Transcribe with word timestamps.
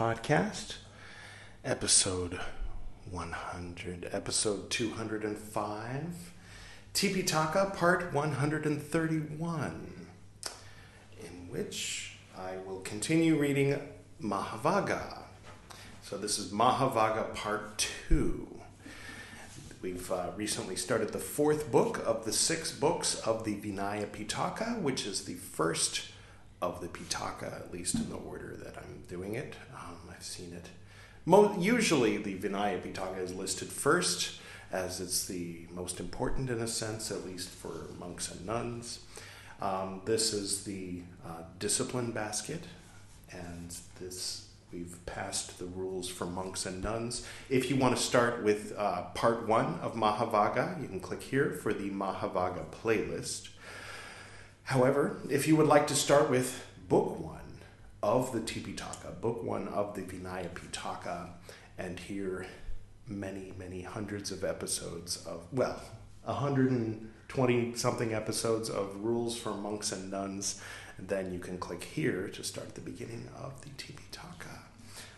Podcast, 0.00 0.76
episode 1.62 2.40
100, 3.10 4.08
episode 4.12 4.70
205, 4.70 6.32
Tipitaka, 6.94 7.76
part 7.76 8.10
131, 8.14 10.06
in 11.20 11.26
which 11.50 12.16
I 12.34 12.52
will 12.66 12.80
continue 12.80 13.38
reading 13.38 13.78
Mahavagga. 14.22 15.18
So 16.02 16.16
this 16.16 16.38
is 16.38 16.50
Mahavagga 16.50 17.34
part 17.34 17.86
2. 18.08 18.48
We've 19.82 20.10
uh, 20.10 20.30
recently 20.34 20.76
started 20.76 21.10
the 21.10 21.18
fourth 21.18 21.70
book 21.70 22.02
of 22.06 22.24
the 22.24 22.32
six 22.32 22.72
books 22.72 23.16
of 23.16 23.44
the 23.44 23.54
Vinaya 23.54 24.06
Pitaka, 24.06 24.80
which 24.80 25.04
is 25.04 25.26
the 25.26 25.34
first 25.34 26.06
of 26.62 26.80
the 26.80 26.88
Pitaka, 26.88 27.54
at 27.54 27.70
least 27.70 27.96
in 27.96 28.08
the 28.08 28.16
order 28.16 28.56
that 28.64 28.78
I'm 28.78 29.02
doing 29.08 29.34
it. 29.34 29.56
I've 30.20 30.26
seen 30.26 30.52
it. 30.52 30.68
Usually, 31.58 32.18
the 32.18 32.36
Vinaya 32.36 32.78
Pitaka 32.82 33.22
is 33.22 33.32
listed 33.32 33.68
first, 33.68 34.38
as 34.70 35.00
it's 35.00 35.24
the 35.24 35.60
most 35.72 35.98
important 35.98 36.50
in 36.50 36.60
a 36.60 36.68
sense, 36.68 37.10
at 37.10 37.24
least 37.24 37.48
for 37.48 37.86
monks 37.98 38.30
and 38.30 38.44
nuns. 38.44 39.00
Um, 39.62 40.02
this 40.04 40.34
is 40.34 40.64
the 40.64 41.00
uh, 41.26 41.44
discipline 41.58 42.10
basket, 42.10 42.64
and 43.30 43.74
this 43.98 44.48
we've 44.70 44.98
passed 45.06 45.58
the 45.58 45.64
rules 45.64 46.06
for 46.06 46.26
monks 46.26 46.66
and 46.66 46.84
nuns. 46.84 47.26
If 47.48 47.70
you 47.70 47.76
want 47.76 47.96
to 47.96 48.02
start 48.02 48.44
with 48.44 48.74
uh, 48.76 49.04
part 49.14 49.48
one 49.48 49.80
of 49.80 49.94
Mahavagga, 49.94 50.82
you 50.82 50.88
can 50.88 51.00
click 51.00 51.22
here 51.22 51.50
for 51.50 51.72
the 51.72 51.88
Mahavagga 51.88 52.66
playlist. 52.66 53.48
However, 54.64 55.16
if 55.30 55.48
you 55.48 55.56
would 55.56 55.66
like 55.66 55.86
to 55.86 55.94
start 55.94 56.28
with 56.28 56.66
book 56.90 57.18
one 57.18 57.39
of 58.02 58.32
the 58.32 58.40
Tipitaka, 58.40 59.20
book 59.20 59.42
one 59.42 59.68
of 59.68 59.94
the 59.94 60.02
Vinaya 60.02 60.48
Pitaka, 60.50 61.28
and 61.78 61.98
hear 61.98 62.46
many, 63.06 63.52
many 63.58 63.82
hundreds 63.82 64.30
of 64.30 64.44
episodes 64.44 65.24
of, 65.26 65.46
well, 65.52 65.80
120 66.24 67.74
something 67.74 68.14
episodes 68.14 68.70
of 68.70 69.02
rules 69.02 69.36
for 69.36 69.54
monks 69.54 69.92
and 69.92 70.10
nuns, 70.10 70.60
then 70.98 71.32
you 71.32 71.38
can 71.38 71.58
click 71.58 71.84
here 71.84 72.28
to 72.28 72.44
start 72.44 72.74
the 72.74 72.80
beginning 72.80 73.28
of 73.36 73.60
the 73.62 73.70
Tipitaka. 73.70 74.58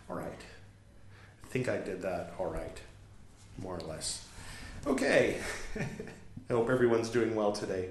All 0.09 0.17
right. 0.17 0.41
I 1.45 1.49
think 1.49 1.69
I 1.69 1.79
did 1.79 2.03
that 2.03 2.35
all 2.39 2.47
right, 2.47 2.81
more 3.59 3.77
or 3.77 3.81
less. 3.81 4.27
Okay. 4.87 5.39
I 6.51 6.53
hope 6.53 6.71
everyone's 6.71 7.11
doing 7.11 7.35
well 7.35 7.53
today. 7.53 7.91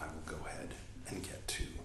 I 0.00 0.06
will 0.06 0.22
go 0.26 0.36
ahead 0.46 0.74
and 1.08 1.22
get 1.22 1.46
to. 1.48 1.77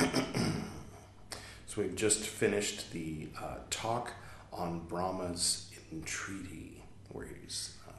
so 1.66 1.82
we've 1.82 1.96
just 1.96 2.20
finished 2.20 2.92
the 2.92 3.28
uh, 3.40 3.56
talk 3.68 4.12
on 4.52 4.80
Brahma's 4.88 5.70
entreaty, 5.92 6.82
where 7.10 7.26
he's 7.26 7.76
uh, 7.88 7.92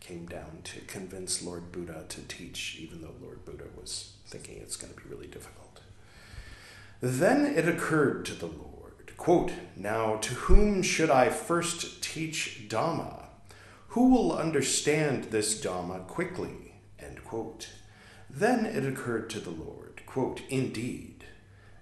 came 0.00 0.26
down 0.26 0.60
to 0.64 0.80
convince 0.82 1.42
Lord 1.42 1.72
Buddha 1.72 2.04
to 2.08 2.20
teach, 2.22 2.78
even 2.80 3.02
though 3.02 3.14
Lord 3.20 3.44
Buddha 3.44 3.64
was 3.76 4.12
thinking 4.26 4.58
it's 4.58 4.76
going 4.76 4.92
to 4.94 5.00
be 5.00 5.08
really 5.08 5.26
difficult. 5.26 5.80
Then 7.00 7.44
it 7.44 7.68
occurred 7.68 8.24
to 8.26 8.34
the 8.34 8.46
Lord, 8.46 9.12
quote, 9.16 9.52
Now 9.74 10.16
to 10.16 10.34
whom 10.34 10.82
should 10.82 11.10
I 11.10 11.28
first 11.28 12.02
teach 12.02 12.66
Dhamma? 12.68 13.24
Who 13.88 14.10
will 14.10 14.36
understand 14.36 15.24
this 15.24 15.60
Dhamma 15.60 16.06
quickly? 16.06 16.74
End 16.98 17.24
quote. 17.24 17.68
Then 18.28 18.66
it 18.66 18.84
occurred 18.84 19.30
to 19.30 19.40
the 19.40 19.50
Lord, 19.50 20.02
quote, 20.06 20.42
Indeed, 20.48 21.24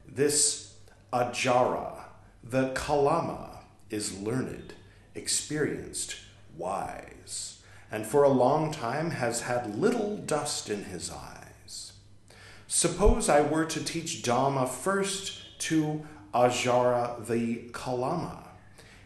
this 0.06 0.74
Alara, 1.12 2.04
the 2.42 2.72
Kalama, 2.74 3.60
is 3.90 4.18
learned, 4.18 4.74
experienced, 5.14 6.16
wise, 6.56 7.62
and 7.90 8.06
for 8.06 8.22
a 8.22 8.28
long 8.28 8.72
time 8.72 9.10
has 9.12 9.42
had 9.42 9.78
little 9.78 10.16
dust 10.16 10.68
in 10.68 10.84
his 10.84 11.10
eyes. 11.10 11.92
Suppose 12.66 13.28
I 13.28 13.40
were 13.40 13.64
to 13.66 13.84
teach 13.84 14.22
Dhamma 14.22 14.68
first 14.68 15.60
to 15.60 16.04
Alara 16.34 17.24
the 17.26 17.70
Kalama. 17.72 18.44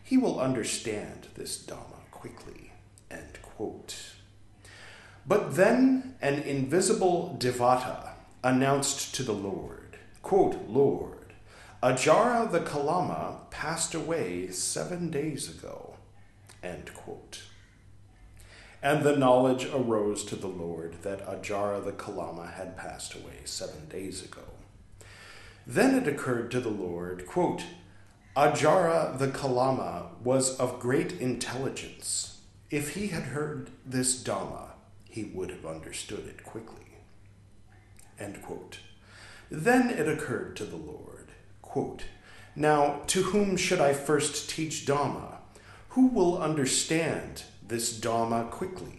He 0.03 0.17
will 0.17 0.41
understand 0.41 1.29
this 1.35 1.63
Dhamma 1.63 2.11
quickly. 2.11 2.73
End 3.11 3.39
quote. 3.43 3.95
But 5.29 5.57
then 5.57 6.15
an 6.23 6.41
invisible 6.41 7.37
Devata 7.39 8.13
announced 8.43 9.15
to 9.15 9.23
the 9.23 9.35
Lord, 9.35 9.99
quote, 10.23 10.57
Lord, 10.67 11.35
Alara 11.83 12.51
the 12.51 12.61
Kalama 12.61 13.43
passed 13.51 13.95
away 13.95 14.49
seven 14.49 15.11
days 15.11 15.51
ago. 15.51 15.97
End 16.63 16.95
quote. 16.95 17.43
And 18.83 19.03
the 19.03 19.19
knowledge 19.19 19.67
arose 19.67 20.25
to 20.25 20.37
the 20.37 20.49
Lord 20.49 21.03
that 21.03 21.27
Alara 21.27 21.85
the 21.85 21.93
Kalama 21.93 22.47
had 22.47 22.79
passed 22.79 23.15
away 23.15 23.43
seven 23.45 23.87
days 23.91 24.25
ago. 24.25 24.45
Then 25.67 25.95
it 25.95 26.09
occurred 26.09 26.51
to 26.53 26.61
the 26.61 26.71
Lord, 26.71 27.27
quote, 27.27 27.65
Alara 28.35 29.19
the 29.19 29.29
Kalama 29.29 30.07
was 30.25 30.59
of 30.59 30.81
great 30.81 31.21
intelligence. 31.21 32.41
If 32.71 32.95
he 32.95 33.09
had 33.09 33.25
heard 33.25 33.69
this 33.85 34.23
Dhamma, 34.23 34.68
he 35.09 35.25
would 35.25 35.51
have 35.51 35.67
understood 35.67 36.27
it 36.27 36.45
quickly. 36.45 36.99
Then 39.51 39.91
it 39.91 40.09
occurred 40.09 40.57
to 40.57 40.65
the 40.65 40.77
Lord, 40.77 41.29
quote, 41.63 42.05
Now 42.55 43.03
to 43.09 43.23
whom 43.23 43.57
should 43.57 43.81
I 43.81 43.93
first 43.93 44.51
teach 44.51 44.87
Dhamma? 44.87 45.37
Who 45.91 46.09
will 46.09 46.41
understand 46.41 47.45
this 47.67 47.99
Dhamma 47.99 48.51
quickly? 48.51 48.99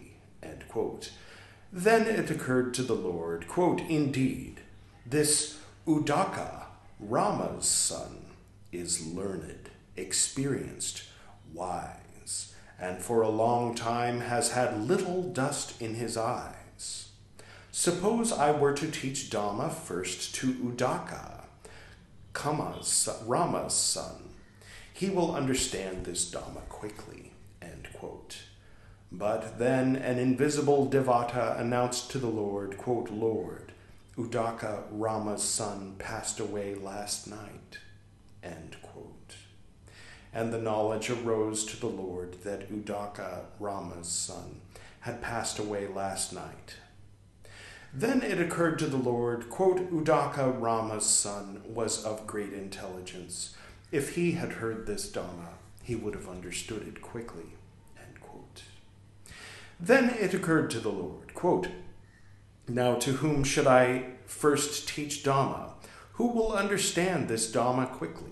Then 1.72 2.06
it 2.06 2.30
occurred 2.30 2.74
to 2.74 2.82
the 2.82 2.96
Lord, 2.96 3.46
quote, 3.46 3.80
Indeed, 3.82 4.60
this 5.06 5.60
Udaka, 5.86 6.64
Rama's 6.98 7.66
son, 7.66 8.24
is 8.72 9.06
learned, 9.06 9.70
experienced, 9.96 11.04
wise, 11.54 12.54
and 12.80 12.98
for 12.98 13.22
a 13.22 13.28
long 13.28 13.74
time 13.74 14.20
has 14.20 14.52
had 14.52 14.88
little 14.88 15.22
dust 15.22 15.80
in 15.80 15.94
his 15.94 16.16
eyes. 16.16 17.10
Suppose 17.70 18.32
I 18.32 18.50
were 18.50 18.72
to 18.72 18.90
teach 18.90 19.30
Dhamma 19.30 19.72
first 19.72 20.34
to 20.36 20.54
Udaka, 20.54 21.44
Kama's, 22.32 23.08
Rama's 23.26 23.74
son. 23.74 24.30
He 24.92 25.10
will 25.10 25.34
understand 25.34 26.04
this 26.04 26.30
Dhamma 26.30 26.68
quickly. 26.68 27.30
But 29.12 29.58
then 29.58 29.96
an 29.96 30.18
invisible 30.18 30.88
Devata 30.88 31.58
announced 31.58 32.10
to 32.12 32.18
the 32.18 32.28
Lord, 32.28 32.78
quote, 32.78 33.10
Lord, 33.10 33.72
Udaka, 34.16 34.84
Rama's 34.90 35.42
son, 35.42 35.96
passed 35.98 36.38
away 36.38 36.76
last 36.76 37.26
night. 37.26 37.78
End. 38.42 38.76
And 40.32 40.52
the 40.52 40.58
knowledge 40.58 41.10
arose 41.10 41.64
to 41.66 41.80
the 41.80 41.86
Lord 41.86 42.42
that 42.44 42.70
Udaka, 42.70 43.44
Rama's 43.58 44.08
son, 44.08 44.60
had 45.00 45.22
passed 45.22 45.58
away 45.58 45.86
last 45.86 46.32
night. 46.32 46.76
Then 47.92 48.22
it 48.22 48.40
occurred 48.40 48.78
to 48.78 48.86
the 48.86 48.96
Lord, 48.96 49.50
quote, 49.50 49.90
Udaka, 49.90 50.60
Rama's 50.60 51.06
son, 51.06 51.62
was 51.66 52.04
of 52.04 52.26
great 52.26 52.52
intelligence. 52.52 53.56
If 53.90 54.14
he 54.14 54.32
had 54.32 54.52
heard 54.52 54.86
this 54.86 55.10
Dhamma, 55.10 55.54
he 55.82 55.96
would 55.96 56.14
have 56.14 56.28
understood 56.28 56.86
it 56.86 57.02
quickly. 57.02 57.54
Then 59.82 60.10
it 60.10 60.34
occurred 60.34 60.70
to 60.72 60.80
the 60.80 60.90
Lord, 60.90 61.32
quote, 61.32 61.68
Now 62.68 62.96
to 62.96 63.12
whom 63.12 63.44
should 63.44 63.66
I 63.66 64.10
first 64.26 64.86
teach 64.86 65.24
Dhamma? 65.24 65.70
Who 66.12 66.26
will 66.26 66.52
understand 66.52 67.28
this 67.28 67.50
Dhamma 67.50 67.90
quickly? 67.90 68.29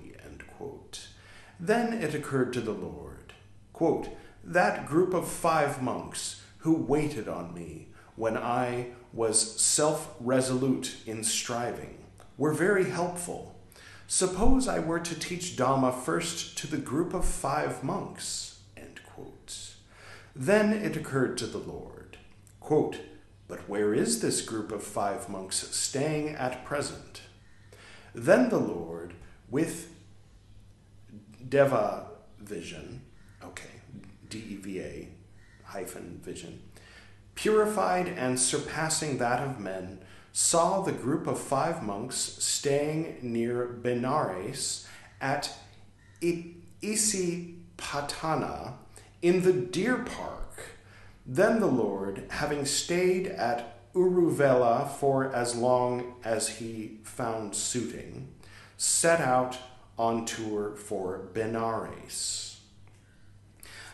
Then 1.61 1.93
it 1.93 2.15
occurred 2.15 2.53
to 2.55 2.61
the 2.61 2.73
Lord, 2.73 3.35
quote, 3.73 4.09
That 4.45 4.87
group 4.87 5.15
of 5.15 5.29
five 5.29 5.83
monks 5.83 6.43
who 6.59 6.75
waited 6.75 7.29
on 7.29 7.55
me 7.55 7.89
when 8.17 8.37
I 8.37 8.89
was 9.13 9.61
self 9.61 10.15
resolute 10.21 10.97
in 11.07 11.25
striving 11.25 11.99
were 12.37 12.53
very 12.53 12.91
helpful. 12.91 13.57
Suppose 14.07 14.69
I 14.69 14.79
were 14.79 15.01
to 15.01 15.19
teach 15.19 15.57
Dhamma 15.57 15.93
first 15.93 16.57
to 16.59 16.67
the 16.67 16.79
group 16.79 17.13
of 17.13 17.25
five 17.25 17.83
monks. 17.83 18.49
Then 20.39 20.73
it 20.73 20.97
occurred 20.97 21.37
to 21.39 21.47
the 21.47 21.59
Lord, 21.59 22.17
quote, 22.61 22.99
But 23.49 23.69
where 23.69 23.93
is 23.93 24.21
this 24.21 24.41
group 24.41 24.71
of 24.71 24.85
five 24.85 25.29
monks 25.29 25.57
staying 25.77 26.37
at 26.37 26.65
present? 26.65 27.23
Then 28.15 28.49
the 28.49 28.61
Lord, 28.61 29.15
with 29.51 29.91
Deva 31.47 32.07
vision, 32.39 33.03
okay, 33.45 33.81
D 34.29 34.39
E 34.39 34.57
V 34.57 34.81
A 34.81 35.09
hyphen 35.65 36.21
vision, 36.23 36.63
purified 37.35 38.09
and 38.09 38.41
surpassing 38.41 39.19
that 39.19 39.41
of 39.43 39.61
men, 39.61 39.99
saw 40.33 40.81
the 40.81 40.93
group 40.93 41.27
of 41.27 41.39
five 41.39 41.83
monks 41.83 42.17
staying 42.17 43.19
near 43.23 43.67
Benares 43.83 44.87
at 45.21 45.53
Isipatana 46.83 48.75
in 49.21 49.43
the 49.43 49.53
deer 49.53 49.99
park. 49.99 50.77
Then 51.27 51.61
the 51.61 51.67
Lord, 51.67 52.25
having 52.31 52.65
stayed 52.65 53.27
at 53.27 53.75
Uruvela 53.95 54.89
for 54.89 55.33
as 55.35 55.57
long 55.57 56.15
as 56.25 56.49
he 56.49 56.99
found 57.03 57.55
suiting, 57.55 58.29
set 58.77 59.21
out 59.21 59.59
on 59.99 60.25
tour 60.25 60.77
for 60.77 61.29
Benares. 61.35 62.59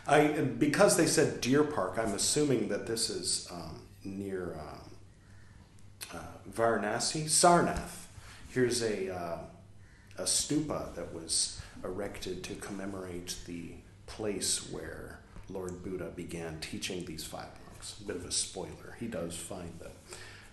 I, 0.07 0.27
because 0.27 0.97
they 0.97 1.07
said 1.07 1.41
Deer 1.41 1.63
Park, 1.63 1.97
I'm 1.97 2.13
assuming 2.13 2.67
that 2.69 2.85
this 2.85 3.09
is 3.09 3.47
um, 3.51 3.81
near 4.03 4.55
um, 4.59 4.91
uh, 6.13 6.51
Varanasi, 6.51 7.23
Sarnath. 7.23 8.05
Here's 8.49 8.83
a, 8.83 9.13
uh, 9.13 9.37
a 10.17 10.23
stupa 10.23 10.93
that 10.95 11.13
was 11.13 11.59
erected 11.83 12.43
to 12.43 12.55
commemorate 12.55 13.37
the 13.47 13.71
place 14.05 14.71
where 14.71 15.19
Lord 15.49 15.83
Buddha 15.83 16.11
began 16.15 16.59
teaching 16.59 17.05
these 17.05 17.23
five 17.23 17.49
monks. 17.65 17.99
A 17.99 18.03
bit 18.03 18.15
of 18.15 18.25
a 18.25 18.31
spoiler. 18.31 18.95
He 18.99 19.07
does 19.07 19.35
find 19.35 19.79
them. 19.79 19.91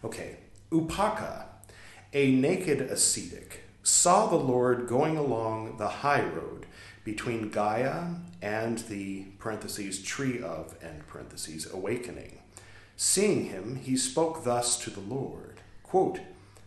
Okay, 0.03 0.39
Upaka, 0.71 1.45
a 2.13 2.33
naked 2.33 2.81
ascetic, 2.81 3.65
saw 3.82 4.26
the 4.26 4.37
Lord 4.37 4.87
going 4.87 5.17
along 5.17 5.76
the 5.76 5.88
high 5.88 6.25
road 6.25 6.67
between 7.05 7.50
Gaya 7.50 8.14
and 8.40 8.79
the 8.79 9.25
parentheses 9.38 10.02
tree 10.02 10.40
of 10.40 10.76
end 10.82 11.06
parentheses 11.06 11.73
awakening. 11.73 12.38
Seeing 12.96 13.46
him, 13.46 13.76
he 13.76 13.96
spoke 13.96 14.44
thus 14.44 14.79
to 14.84 14.90
the 14.90 15.00
Lord 15.00 15.61
quote, 15.82 16.20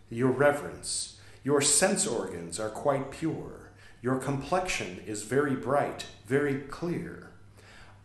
Your 0.10 0.30
reverence, 0.30 1.20
your 1.44 1.62
sense 1.62 2.06
organs 2.06 2.60
are 2.60 2.70
quite 2.70 3.12
pure. 3.12 3.72
Your 4.02 4.18
complexion 4.18 5.02
is 5.08 5.24
very 5.24 5.56
bright, 5.56 6.06
very 6.28 6.60
clear. 6.60 7.32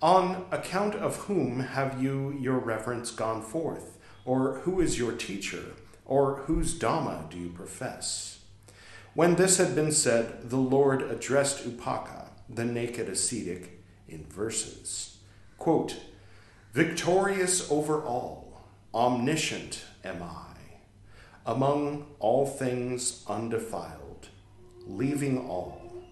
On 0.01 0.47
account 0.51 0.95
of 0.95 1.17
whom 1.27 1.61
have 1.61 2.03
you, 2.03 2.31
your 2.41 2.59
reverence, 2.59 3.11
gone 3.11 3.43
forth? 3.43 3.99
Or 4.25 4.61
who 4.61 4.81
is 4.81 4.99
your 4.99 5.13
teacher? 5.13 5.75
Or 6.07 6.37
whose 6.47 6.79
Dhamma 6.79 7.29
do 7.29 7.37
you 7.39 7.51
profess? 7.51 8.40
When 9.21 9.35
this 9.35 9.59
had 9.59 9.75
been 9.75 9.93
said, 9.93 10.49
the 10.49 10.57
Lord 10.57 11.03
addressed 11.03 11.69
Upaka, 11.69 12.29
the 12.49 12.65
naked 12.65 13.07
ascetic, 13.07 13.83
in 14.09 14.25
verses. 14.25 15.19
Quote, 15.59 16.01
Victorious 16.73 17.71
over 17.71 18.03
all, 18.03 18.63
omniscient 18.95 19.85
am 20.05 20.23
I, 20.23 20.55
among 21.45 22.07
all 22.19 22.47
things 22.47 23.23
undefiled, 23.27 24.29
leaving 24.87 25.47
all, 25.47 26.03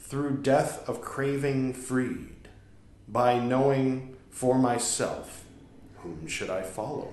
through 0.00 0.38
death 0.38 0.88
of 0.88 1.02
craving 1.02 1.74
freed, 1.74 2.48
by 3.06 3.38
knowing 3.38 4.16
for 4.30 4.58
myself, 4.58 5.44
whom 5.98 6.26
should 6.26 6.48
I 6.48 6.62
follow? 6.62 7.12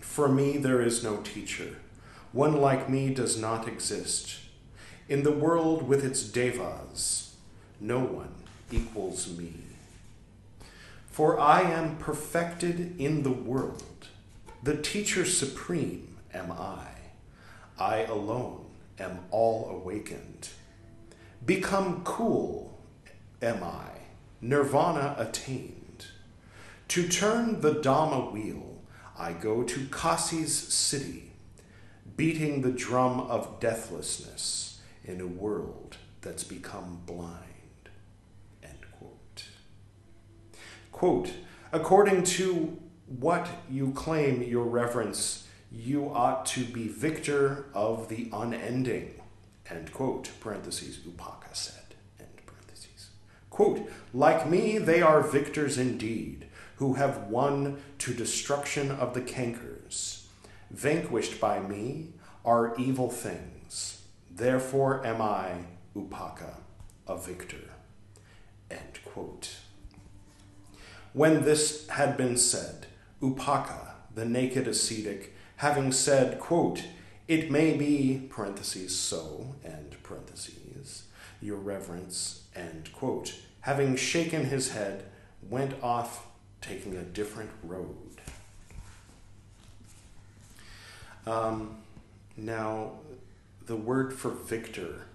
For 0.00 0.26
me 0.26 0.56
there 0.56 0.80
is 0.80 1.04
no 1.04 1.18
teacher, 1.18 1.76
one 2.32 2.60
like 2.60 2.88
me 2.88 3.12
does 3.12 3.40
not 3.40 3.68
exist. 3.68 4.38
In 5.08 5.22
the 5.22 5.32
world 5.32 5.86
with 5.86 6.04
its 6.04 6.22
devas, 6.22 7.36
no 7.80 8.00
one 8.00 8.34
equals 8.70 9.36
me. 9.36 9.54
For 11.10 11.38
I 11.38 11.62
am 11.62 11.96
perfected 11.96 13.00
in 13.00 13.22
the 13.22 13.32
world. 13.32 14.08
The 14.62 14.76
teacher 14.76 15.24
supreme 15.24 16.16
am 16.34 16.52
I. 16.52 16.88
I 17.78 18.04
alone 18.04 18.66
am 18.98 19.20
all 19.30 19.70
awakened. 19.70 20.48
Become 21.44 22.02
cool 22.04 22.78
am 23.40 23.62
I, 23.62 23.90
nirvana 24.40 25.14
attained. 25.18 26.06
To 26.88 27.08
turn 27.08 27.60
the 27.60 27.74
Dhamma 27.74 28.32
wheel, 28.32 28.76
I 29.18 29.32
go 29.32 29.62
to 29.62 29.80
Kasi's 29.86 30.56
city, 30.56 31.25
beating 32.16 32.62
the 32.62 32.72
drum 32.72 33.20
of 33.20 33.60
deathlessness 33.60 34.80
in 35.04 35.20
a 35.20 35.26
world 35.26 35.96
that's 36.22 36.44
become 36.44 37.02
blind. 37.06 37.42
Quote. 38.98 39.44
Quote, 40.92 41.32
according 41.72 42.24
to 42.24 42.78
what 43.06 43.48
you 43.70 43.92
claim, 43.92 44.42
your 44.42 44.64
reverence, 44.64 45.46
you 45.70 46.08
ought 46.08 46.46
to 46.46 46.64
be 46.64 46.88
victor 46.88 47.66
of 47.74 48.08
the 48.08 48.28
unending. 48.32 49.20
End 49.68 49.92
quote. 49.92 50.30
Parentheses, 50.40 50.98
Upaka 50.98 51.54
said. 51.54 51.94
End 52.18 52.28
parentheses. 52.46 53.10
Quote, 53.50 53.90
like 54.14 54.48
me, 54.48 54.78
they 54.78 55.02
are 55.02 55.20
victors 55.20 55.76
indeed, 55.76 56.46
who 56.76 56.94
have 56.94 57.24
won 57.24 57.80
to 57.98 58.14
destruction 58.14 58.90
of 58.90 59.14
the 59.14 59.20
cankers. 59.20 59.75
Vanquished 60.70 61.40
by 61.40 61.60
me 61.60 62.12
are 62.44 62.74
evil 62.76 63.10
things. 63.10 64.02
Therefore 64.30 65.04
am 65.06 65.22
I, 65.22 65.64
Upaka, 65.94 66.56
a 67.06 67.16
victor. 67.16 67.70
End 68.70 68.98
quote. 69.04 69.56
When 71.12 71.44
this 71.44 71.88
had 71.88 72.16
been 72.16 72.36
said, 72.36 72.86
Upaka, 73.22 73.92
the 74.14 74.24
naked 74.24 74.68
ascetic, 74.68 75.34
having 75.56 75.92
said, 75.92 76.38
quote, 76.38 76.84
it 77.28 77.50
may 77.50 77.76
be, 77.76 78.26
parentheses, 78.28 78.96
so, 78.96 79.54
end 79.64 79.96
parentheses, 80.02 81.04
your 81.40 81.56
reverence, 81.56 82.44
end 82.54 82.92
quote, 82.92 83.34
having 83.62 83.96
shaken 83.96 84.44
his 84.44 84.72
head, 84.72 85.04
went 85.42 85.82
off 85.82 86.26
taking 86.60 86.96
a 86.96 87.02
different 87.02 87.50
road. 87.62 88.15
Um, 91.26 91.78
now, 92.36 92.92
the 93.66 93.76
word 93.76 94.12
for 94.12 94.30
victor 94.30 95.06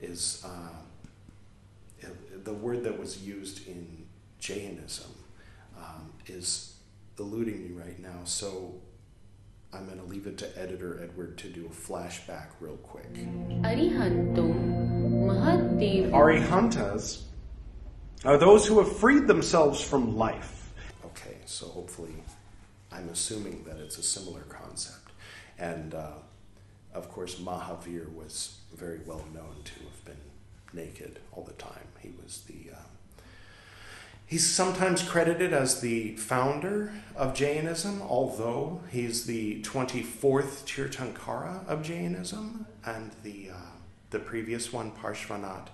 is 0.00 0.44
uh, 0.46 2.08
the 2.44 2.54
word 2.54 2.84
that 2.84 2.98
was 2.98 3.22
used 3.22 3.66
in 3.66 4.06
Jainism 4.38 5.10
um, 5.76 6.12
is 6.26 6.74
eluding 7.18 7.62
me 7.62 7.72
right 7.72 7.98
now. 8.00 8.20
So 8.24 8.74
I'm 9.72 9.86
going 9.86 9.98
to 9.98 10.04
leave 10.04 10.26
it 10.26 10.38
to 10.38 10.58
editor 10.58 11.00
Edward 11.02 11.38
to 11.38 11.48
do 11.48 11.66
a 11.66 11.70
flashback 11.70 12.48
real 12.60 12.76
quick. 12.76 13.06
Arihantas 16.12 17.22
are 18.24 18.38
those 18.38 18.66
who 18.66 18.78
have 18.78 18.96
freed 18.96 19.26
themselves 19.26 19.80
from 19.80 20.16
life. 20.16 20.72
Okay, 21.04 21.36
so 21.46 21.66
hopefully, 21.66 22.14
I'm 22.92 23.08
assuming 23.08 23.64
that 23.64 23.78
it's 23.78 23.98
a 23.98 24.02
similar 24.02 24.42
concept. 24.42 25.12
And 25.58 25.94
uh, 25.94 26.12
of 26.94 27.10
course, 27.10 27.36
Mahavir 27.36 28.12
was 28.14 28.58
very 28.74 29.00
well 29.06 29.24
known 29.32 29.56
to 29.64 29.72
have 29.84 30.04
been 30.04 30.16
naked 30.72 31.18
all 31.32 31.44
the 31.44 31.52
time. 31.52 31.88
He 32.00 32.12
was 32.22 32.42
the 32.46 32.72
uh, 32.72 32.80
He's 34.30 34.46
sometimes 34.46 35.02
credited 35.02 35.52
as 35.52 35.80
the 35.80 36.14
founder 36.14 36.92
of 37.16 37.34
Jainism, 37.34 38.00
although 38.00 38.80
he's 38.88 39.26
the 39.26 39.60
24th 39.62 40.64
Tirthankara 40.66 41.66
of 41.66 41.82
Jainism, 41.82 42.64
and 42.86 43.10
the, 43.24 43.50
uh, 43.50 43.72
the 44.10 44.20
previous 44.20 44.72
one, 44.72 44.92
Parshvanath, 44.92 45.66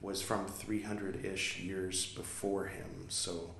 was 0.00 0.22
from 0.22 0.46
300 0.46 1.24
ish 1.24 1.58
years 1.58 2.06
before 2.06 2.66
him. 2.66 3.06
So, 3.08 3.56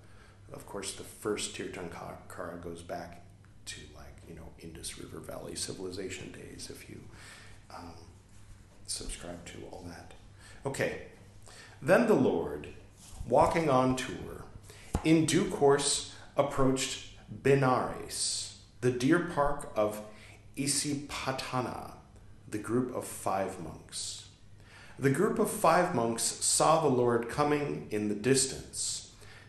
of 0.53 0.67
course, 0.67 0.95
the 0.95 1.05
first 1.05 1.57
Tirthankara 1.57 2.63
goes 2.63 2.83
back 2.83 3.23
to 3.67 3.81
like, 3.97 4.17
you 4.29 4.35
know, 4.35 4.49
Indus 4.61 4.99
River 4.99 5.19
Valley 5.19 5.55
civilization 5.55 6.33
days, 6.33 6.71
if 6.71 6.89
you 6.89 7.01
um, 7.75 7.95
subscribe 8.87 9.45
to 9.47 9.59
all 9.71 9.85
that. 9.89 10.13
Okay, 10.65 11.03
then 11.83 12.07
the 12.07 12.15
Lord, 12.15 12.69
walking 13.29 13.69
on 13.69 13.97
tour, 13.97 14.45
in 15.05 15.27
due 15.27 15.49
course 15.51 16.15
approached 16.37 17.09
Benares, 17.43 18.57
the 18.81 18.91
deer 18.91 19.31
park 19.35 19.73
of 19.77 20.01
Isipatana, 20.57 21.93
the 22.49 22.59
group 22.59 22.95
of 22.95 23.05
five 23.05 23.61
monks. 23.61 24.29
The 24.99 25.11
group 25.11 25.39
of 25.39 25.51
five 25.51 25.95
monks 25.95 26.23
saw 26.23 26.81
the 26.81 26.89
Lord 26.89 27.29
coming 27.29 27.89
in 27.91 28.09
the 28.09 28.15
distance. 28.15 29.06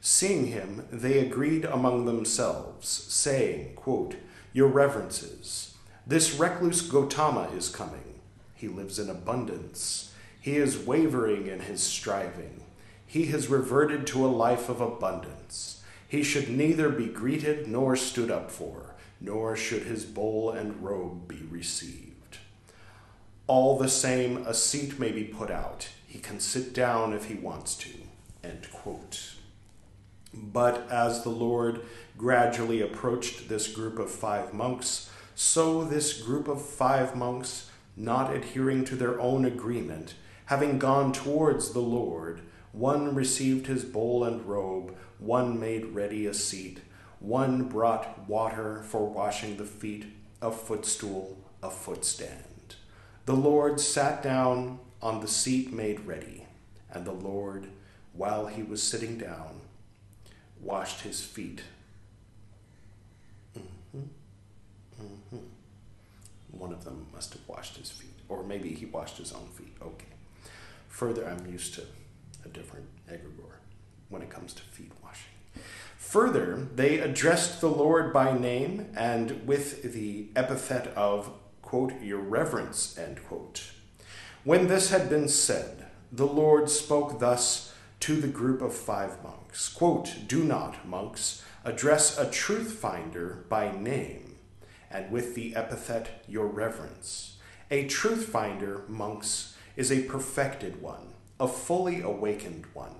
Seeing 0.09 0.47
him, 0.47 0.87
they 0.91 1.19
agreed 1.19 1.65
among 1.65 2.05
themselves, 2.05 2.87
saying, 2.87 3.75
quote, 3.75 4.15
Your 4.53 4.69
reverences, 4.69 5.75
this 6.05 6.39
recluse 6.39 6.89
Gotama 6.89 7.53
is 7.55 7.69
coming. 7.69 8.21
He 8.55 8.67
lives 8.67 8.99
in 8.99 9.09
abundance. 9.09 10.13
He 10.39 10.55
is 10.55 10.77
wavering 10.77 11.47
in 11.47 11.59
his 11.59 11.83
striving 11.83 12.61
he 13.07 13.27
has 13.27 13.47
reverted 13.47 14.05
to 14.05 14.25
a 14.25 14.27
life 14.27 14.67
of 14.67 14.81
abundance. 14.81 15.81
He 16.09 16.23
should 16.23 16.49
neither 16.49 16.89
be 16.89 17.07
greeted 17.07 17.67
nor 17.67 17.95
stood 17.95 18.29
up 18.29 18.51
for, 18.51 18.95
nor 19.21 19.55
should 19.55 19.83
his 19.83 20.03
bowl 20.03 20.51
and 20.51 20.83
robe 20.83 21.27
be 21.27 21.41
received. 21.49 22.37
All 23.47 23.77
the 23.77 23.87
same, 23.87 24.45
a 24.45 24.53
seat 24.53 24.99
may 24.99 25.11
be 25.13 25.23
put 25.23 25.49
out. 25.49 25.87
He 26.05 26.19
can 26.19 26.41
sit 26.41 26.73
down 26.73 27.13
if 27.13 27.25
he 27.25 27.35
wants 27.35 27.75
to. 27.77 27.91
End 28.43 28.67
quote. 28.73 29.36
But 30.37 30.89
as 30.91 31.23
the 31.23 31.29
Lord 31.29 31.81
gradually 32.17 32.81
approached 32.81 33.49
this 33.49 33.67
group 33.67 33.97
of 33.97 34.11
five 34.11 34.53
monks, 34.53 35.09
so 35.35 35.83
this 35.83 36.21
group 36.21 36.47
of 36.47 36.61
five 36.61 37.15
monks, 37.15 37.69
not 37.95 38.35
adhering 38.35 38.85
to 38.85 38.95
their 38.95 39.19
own 39.19 39.45
agreement, 39.45 40.13
having 40.45 40.79
gone 40.79 41.11
towards 41.11 41.71
the 41.71 41.79
Lord, 41.79 42.41
one 42.71 43.15
received 43.15 43.67
his 43.67 43.83
bowl 43.83 44.23
and 44.23 44.45
robe, 44.45 44.95
one 45.19 45.59
made 45.59 45.85
ready 45.85 46.27
a 46.27 46.33
seat, 46.33 46.81
one 47.19 47.63
brought 47.63 48.27
water 48.27 48.83
for 48.83 49.07
washing 49.07 49.57
the 49.57 49.65
feet, 49.65 50.05
a 50.41 50.51
footstool, 50.51 51.37
a 51.63 51.69
footstand. 51.71 52.75
The 53.25 53.35
Lord 53.35 53.79
sat 53.79 54.21
down 54.21 54.79
on 55.01 55.21
the 55.21 55.27
seat 55.27 55.73
made 55.73 56.01
ready, 56.01 56.45
and 56.91 57.05
the 57.05 57.11
Lord, 57.11 57.67
while 58.13 58.47
he 58.47 58.63
was 58.63 58.81
sitting 58.81 59.17
down, 59.17 59.61
washed 60.61 61.01
his 61.01 61.23
feet. 61.23 61.61
Mm-hmm. 63.57 64.03
Mm-hmm. 65.01 65.37
One 66.51 66.73
of 66.73 66.83
them 66.83 67.07
must 67.13 67.33
have 67.33 67.47
washed 67.47 67.77
his 67.77 67.91
feet, 67.91 68.15
or 68.29 68.43
maybe 68.43 68.73
he 68.73 68.85
washed 68.85 69.17
his 69.17 69.31
own 69.31 69.47
feet. 69.53 69.75
Okay. 69.81 70.05
Further, 70.89 71.27
I'm 71.27 71.45
used 71.51 71.75
to 71.75 71.83
a 72.45 72.49
different 72.49 72.87
egregore 73.09 73.57
when 74.09 74.21
it 74.21 74.29
comes 74.29 74.53
to 74.53 74.61
feet 74.63 74.91
washing. 75.03 75.25
Further, 75.97 76.67
they 76.75 76.99
addressed 76.99 77.59
the 77.59 77.69
Lord 77.69 78.13
by 78.13 78.37
name 78.37 78.87
and 78.95 79.45
with 79.45 79.93
the 79.93 80.29
epithet 80.35 80.87
of, 80.95 81.31
quote, 81.61 82.01
your 82.01 82.19
reverence, 82.19 82.97
end 82.97 83.23
quote. 83.27 83.71
When 84.43 84.67
this 84.67 84.89
had 84.89 85.09
been 85.09 85.27
said, 85.27 85.87
the 86.11 86.25
Lord 86.25 86.69
spoke 86.69 87.19
thus 87.19 87.73
to 87.99 88.15
the 88.15 88.27
group 88.27 88.61
of 88.61 88.73
five 88.73 89.21
monks 89.21 89.37
quote, 89.57 90.27
Do 90.27 90.43
not, 90.43 90.87
monks, 90.87 91.43
address 91.63 92.17
a 92.17 92.29
truth 92.29 92.73
finder 92.73 93.45
by 93.49 93.75
name, 93.75 94.35
and 94.91 95.11
with 95.11 95.33
the 95.33 95.55
epithet 95.55 96.23
your 96.27 96.45
reverence. 96.45 97.37
A 97.71 97.87
truth 97.87 98.25
finder, 98.25 98.83
monks, 98.87 99.55
is 99.75 99.91
a 99.91 100.03
perfected 100.03 100.81
one, 100.81 101.13
a 101.39 101.47
fully 101.47 102.01
awakened 102.01 102.65
one. 102.73 102.95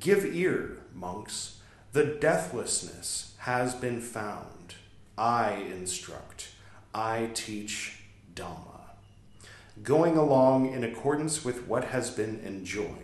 Give 0.00 0.24
ear, 0.24 0.78
monks, 0.92 1.60
the 1.92 2.04
deathlessness 2.04 3.34
has 3.38 3.74
been 3.74 4.00
found. 4.00 4.74
I 5.16 5.52
instruct, 5.52 6.48
I 6.94 7.30
teach 7.34 8.00
Dhamma. 8.34 8.80
Going 9.82 10.16
along 10.16 10.72
in 10.72 10.84
accordance 10.84 11.44
with 11.44 11.66
what 11.66 11.84
has 11.84 12.10
been 12.10 12.42
enjoined, 12.44 13.01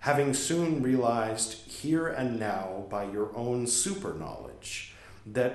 having 0.00 0.32
soon 0.34 0.82
realized 0.82 1.68
here 1.68 2.08
and 2.08 2.38
now 2.38 2.86
by 2.88 3.04
your 3.04 3.36
own 3.36 3.66
super 3.66 4.14
knowledge 4.14 4.94
that, 5.26 5.54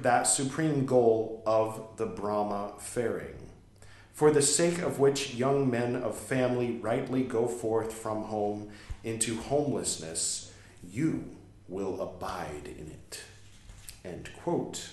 that 0.00 0.22
supreme 0.24 0.86
goal 0.86 1.42
of 1.46 1.96
the 1.96 2.06
Brahma 2.06 2.72
faring 2.78 3.42
for 4.12 4.30
the 4.30 4.42
sake 4.42 4.78
of 4.78 4.98
which 4.98 5.34
young 5.34 5.70
men 5.70 5.96
of 5.96 6.16
family 6.16 6.76
rightly 6.76 7.22
go 7.22 7.48
forth 7.48 7.92
from 7.92 8.24
home 8.24 8.70
into 9.02 9.40
homelessness, 9.40 10.52
you 10.88 11.36
will 11.68 12.00
abide 12.00 12.66
in 12.66 12.88
it. 12.88 13.22
End 14.04 14.30
quote. 14.42 14.90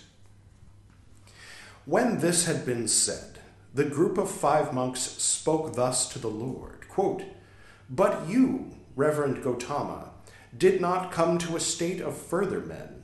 When 1.85 2.19
this 2.19 2.45
had 2.45 2.65
been 2.65 2.87
said, 2.87 3.39
the 3.73 3.85
group 3.85 4.17
of 4.17 4.31
five 4.31 4.73
monks 4.73 5.01
spoke 5.01 5.75
thus 5.75 6.07
to 6.13 6.19
the 6.19 6.29
Lord 6.29 6.87
quote, 6.87 7.23
But 7.89 8.27
you, 8.27 8.71
Reverend 8.95 9.43
Gotama, 9.43 10.09
did 10.57 10.81
not 10.81 11.11
come 11.11 11.37
to 11.39 11.55
a 11.55 11.59
state 11.59 12.01
of 12.01 12.17
further 12.17 12.59
men, 12.59 13.03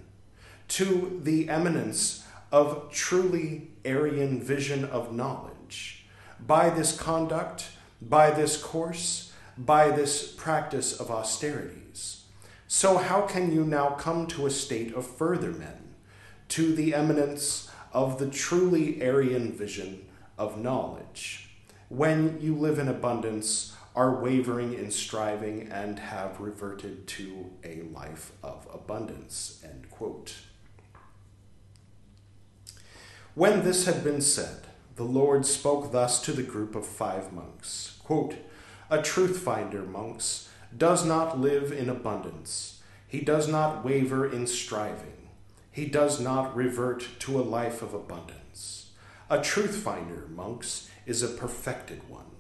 to 0.68 1.20
the 1.24 1.50
eminence 1.50 2.26
of 2.52 2.92
truly 2.92 3.70
Aryan 3.86 4.42
vision 4.42 4.86
of 4.86 5.14
knowledge 5.14 6.06
by 6.40 6.70
this 6.70 6.98
conduct, 6.98 7.70
by 8.02 8.32
this 8.32 8.62
course, 8.62 9.32
by 9.58 9.90
this 9.90 10.32
practice 10.32 11.00
of 11.00 11.12
austerities. 11.12 12.24
So, 12.68 12.98
how 12.98 13.22
can 13.22 13.52
you 13.52 13.64
now 13.64 13.92
come 13.92 14.28
to 14.28 14.46
a 14.46 14.52
state 14.52 14.94
of 14.94 15.06
further 15.06 15.52
men, 15.52 15.96
to 16.50 16.76
the 16.76 16.94
eminence 16.94 17.70
of 17.94 18.20
the 18.20 18.30
truly 18.30 19.02
Aryan 19.02 19.52
vision 19.54 20.06
of 20.38 20.60
knowledge, 20.60 21.50
when 21.90 22.40
you 22.42 22.56
live 22.56 22.80
in 22.80 22.88
abundance, 22.88 23.75
are 23.96 24.22
wavering 24.22 24.74
in 24.74 24.92
striving, 24.92 25.70
and 25.72 26.00
have 26.00 26.40
reverted 26.40 27.08
to 27.08 27.52
a 27.64 27.82
life 27.94 28.34
of 28.44 28.68
abundance? 28.74 29.62
End 29.64 29.90
quote. 29.90 30.36
When 33.34 33.64
this 33.64 33.86
had 33.86 34.04
been 34.04 34.22
said, 34.22 34.68
the 34.96 35.04
Lord 35.04 35.46
spoke 35.46 35.92
thus 35.92 36.22
to 36.22 36.32
the 36.32 36.44
group 36.44 36.76
of 36.76 36.86
five 36.86 37.34
monks 37.34 37.98
quote, 38.06 38.36
A 38.90 39.02
truth 39.02 39.40
finder, 39.40 39.82
monks, 39.82 40.50
does 40.76 41.06
not 41.06 41.40
live 41.40 41.72
in 41.72 41.90
abundance. 41.90 42.82
He 43.08 43.22
does 43.22 43.48
not 43.48 43.84
waver 43.84 44.30
in 44.30 44.46
striving. 44.48 45.30
He 45.72 45.86
does 45.86 46.20
not 46.20 46.56
revert 46.56 47.08
to 47.20 47.40
a 47.40 47.44
life 47.44 47.82
of 47.82 47.94
abundance. 47.94 48.92
A 49.30 49.42
truth 49.42 49.76
finder, 49.76 50.28
monks, 50.30 50.90
is 51.06 51.24
a 51.24 51.28
perfected 51.28 52.08
one, 52.10 52.32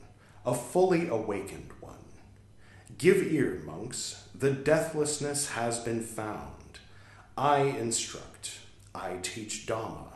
a 0.45 0.53
fully 0.53 1.07
awakened 1.07 1.71
one. 1.79 1.95
Give 2.97 3.21
ear, 3.21 3.61
monks, 3.65 4.27
the 4.33 4.51
deathlessness 4.51 5.49
has 5.49 5.79
been 5.79 6.01
found. 6.01 6.79
I 7.37 7.61
instruct, 7.61 8.59
I 8.93 9.17
teach 9.21 9.65
Dhamma 9.65 10.15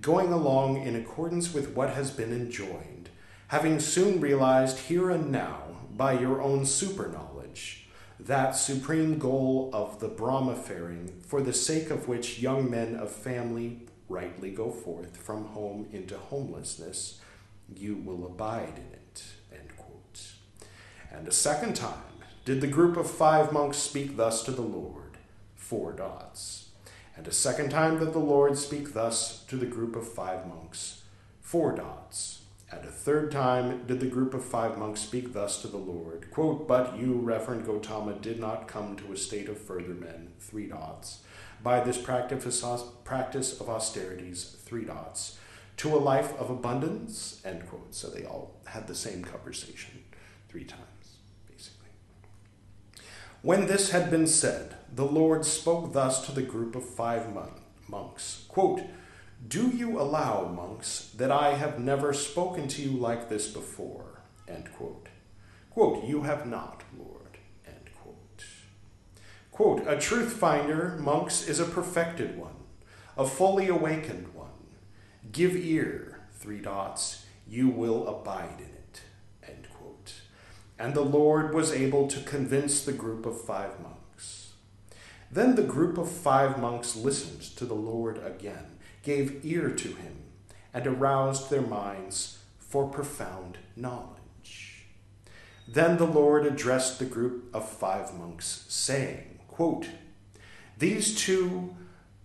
going 0.00 0.32
along 0.32 0.82
in 0.82 0.94
accordance 0.94 1.54
with 1.54 1.70
what 1.70 1.90
has 1.90 2.10
been 2.10 2.32
enjoined, 2.32 3.08
having 3.48 3.80
soon 3.80 4.20
realized 4.20 4.78
here 4.78 5.10
and 5.10 5.30
now, 5.30 5.62
by 5.96 6.12
your 6.12 6.42
own 6.42 6.66
super 6.66 7.08
knowledge, 7.08 7.88
that 8.20 8.52
supreme 8.52 9.18
goal 9.18 9.70
of 9.72 10.00
the 10.00 10.08
Brahma 10.08 10.54
faring, 10.54 11.20
for 11.26 11.40
the 11.40 11.52
sake 11.52 11.90
of 11.90 12.08
which 12.08 12.40
young 12.40 12.70
men 12.70 12.96
of 12.96 13.10
family 13.10 13.86
rightly 14.08 14.50
go 14.50 14.70
forth 14.70 15.16
from 15.16 15.46
home 15.46 15.88
into 15.92 16.16
homelessness, 16.16 17.20
you 17.74 17.96
will 17.96 18.26
abide 18.26 18.74
in 18.76 18.92
it. 18.92 19.05
And 21.16 21.26
a 21.26 21.32
second 21.32 21.74
time 21.76 21.94
did 22.44 22.60
the 22.60 22.66
group 22.66 22.98
of 22.98 23.10
five 23.10 23.50
monks 23.50 23.78
speak 23.78 24.18
thus 24.18 24.42
to 24.44 24.50
the 24.50 24.62
Lord. 24.62 25.16
Four 25.54 25.92
dots. 25.92 26.68
And 27.16 27.26
a 27.26 27.32
second 27.32 27.70
time 27.70 27.98
did 27.98 28.12
the 28.12 28.18
Lord 28.18 28.58
speak 28.58 28.92
thus 28.92 29.42
to 29.44 29.56
the 29.56 29.64
group 29.64 29.96
of 29.96 30.06
five 30.06 30.46
monks, 30.46 31.04
four 31.40 31.74
dots. 31.74 32.42
And 32.70 32.84
a 32.84 32.90
third 32.90 33.32
time 33.32 33.86
did 33.86 34.00
the 34.00 34.06
group 34.06 34.34
of 34.34 34.44
five 34.44 34.76
monks 34.76 35.00
speak 35.00 35.32
thus 35.32 35.62
to 35.62 35.68
the 35.68 35.78
Lord, 35.78 36.30
quote, 36.30 36.68
But 36.68 36.98
you, 36.98 37.14
Reverend 37.14 37.64
Gotama, 37.64 38.20
did 38.20 38.38
not 38.38 38.68
come 38.68 38.96
to 38.96 39.12
a 39.12 39.16
state 39.16 39.48
of 39.48 39.58
further 39.58 39.94
men, 39.94 40.32
three 40.38 40.66
dots, 40.66 41.20
by 41.62 41.80
this 41.80 41.96
practice 41.96 42.62
of 43.60 43.68
austerities, 43.70 44.56
three 44.64 44.84
dots, 44.84 45.38
to 45.78 45.94
a 45.94 45.96
life 45.96 46.38
of 46.38 46.50
abundance, 46.50 47.40
end 47.44 47.66
quote. 47.68 47.94
So 47.94 48.08
they 48.08 48.24
all 48.24 48.56
had 48.66 48.86
the 48.86 48.94
same 48.94 49.24
conversation 49.24 50.02
three 50.48 50.64
times. 50.64 50.95
When 53.46 53.68
this 53.68 53.90
had 53.90 54.10
been 54.10 54.26
said, 54.26 54.74
the 54.92 55.04
Lord 55.04 55.44
spoke 55.44 55.92
thus 55.92 56.26
to 56.26 56.32
the 56.32 56.42
group 56.42 56.74
of 56.74 56.84
five 56.84 57.28
monks 57.86 58.44
quote, 58.48 58.82
Do 59.46 59.68
you 59.68 60.00
allow, 60.00 60.48
monks, 60.48 61.12
that 61.16 61.30
I 61.30 61.54
have 61.54 61.78
never 61.78 62.12
spoken 62.12 62.66
to 62.66 62.82
you 62.82 62.98
like 62.98 63.28
this 63.28 63.46
before? 63.46 64.22
Quote. 64.74 65.06
Quote, 65.70 66.04
You 66.04 66.22
have 66.22 66.48
not, 66.48 66.82
Lord. 66.98 67.38
Quote, 69.52 69.86
A 69.86 69.96
truth 69.96 70.32
finder, 70.32 70.98
monks, 70.98 71.46
is 71.46 71.60
a 71.60 71.66
perfected 71.66 72.36
one, 72.36 72.56
a 73.16 73.24
fully 73.24 73.68
awakened 73.68 74.34
one. 74.34 74.66
Give 75.30 75.54
ear, 75.54 76.18
three 76.32 76.58
dots, 76.58 77.24
you 77.46 77.68
will 77.68 78.08
abide 78.08 78.58
in 78.58 78.64
it. 78.64 78.75
And 80.78 80.94
the 80.94 81.00
Lord 81.00 81.54
was 81.54 81.72
able 81.72 82.06
to 82.08 82.20
convince 82.20 82.84
the 82.84 82.92
group 82.92 83.24
of 83.26 83.40
five 83.40 83.80
monks 83.80 83.96
then 85.30 85.56
the 85.56 85.62
group 85.62 85.98
of 85.98 86.10
five 86.10 86.58
monks 86.58 86.96
listened 86.96 87.42
to 87.56 87.64
the 87.64 87.74
Lord 87.74 88.20
again, 88.24 88.78
gave 89.02 89.44
ear 89.44 89.70
to 89.70 89.88
him, 89.88 90.16
and 90.72 90.86
aroused 90.86 91.50
their 91.50 91.62
minds 91.62 92.38
for 92.58 92.88
profound 92.88 93.58
knowledge. 93.74 94.86
Then 95.66 95.96
the 95.96 96.06
Lord 96.06 96.46
addressed 96.46 96.98
the 96.98 97.04
group 97.04 97.54
of 97.54 97.68
five 97.68 98.14
monks, 98.14 98.64
saying, 98.68 99.40
quote, 99.48 99.88
These 100.78 101.16
two 101.16 101.74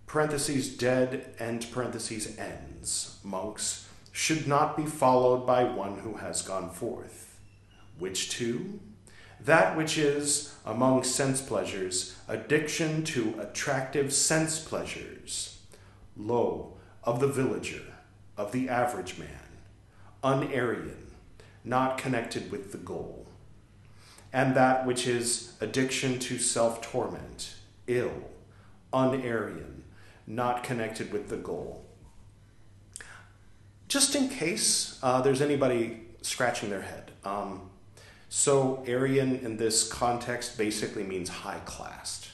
parentheses 0.06 0.76
dead, 0.76 1.34
and 1.40 1.68
parentheses 1.72 2.38
ends, 2.38 3.18
monks, 3.24 3.88
should 4.12 4.46
not 4.46 4.76
be 4.76 4.86
followed 4.86 5.46
by 5.46 5.64
one 5.64 5.98
who 6.00 6.14
has 6.14 6.42
gone 6.42 6.70
forth. 6.70 7.31
Which 8.02 8.30
two? 8.30 8.80
That 9.38 9.76
which 9.76 9.96
is, 9.96 10.56
among 10.66 11.04
sense 11.04 11.40
pleasures, 11.40 12.16
addiction 12.26 13.04
to 13.04 13.36
attractive 13.38 14.12
sense 14.12 14.58
pleasures. 14.58 15.60
low, 16.16 16.74
of 17.04 17.20
the 17.20 17.28
villager, 17.28 17.84
of 18.36 18.50
the 18.50 18.68
average 18.68 19.18
man, 19.18 19.50
unarian, 20.24 21.12
not 21.64 21.96
connected 21.96 22.50
with 22.50 22.72
the 22.72 22.78
goal. 22.78 23.28
And 24.32 24.56
that 24.56 24.84
which 24.84 25.06
is 25.06 25.52
addiction 25.60 26.18
to 26.18 26.40
self 26.40 26.80
torment, 26.80 27.54
ill, 27.86 28.30
unarian, 28.92 29.82
not 30.26 30.64
connected 30.64 31.12
with 31.12 31.28
the 31.28 31.36
goal. 31.36 31.84
Just 33.86 34.16
in 34.16 34.28
case 34.28 34.98
uh, 35.04 35.20
there's 35.20 35.40
anybody 35.40 36.00
scratching 36.20 36.68
their 36.68 36.82
head. 36.82 37.12
Um, 37.24 37.68
so, 38.34 38.82
Aryan 38.88 39.40
in 39.40 39.58
this 39.58 39.86
context 39.86 40.56
basically 40.56 41.02
means 41.02 41.28
high 41.28 41.60
classed. 41.66 42.30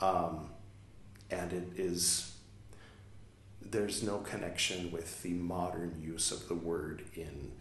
Um, 0.00 0.48
and 1.30 1.52
it 1.52 1.68
is, 1.76 2.34
there's 3.60 4.02
no 4.02 4.16
connection 4.20 4.90
with 4.90 5.22
the 5.22 5.34
modern 5.34 6.00
use 6.00 6.32
of 6.32 6.48
the 6.48 6.54
word 6.54 7.02
in 7.14 7.52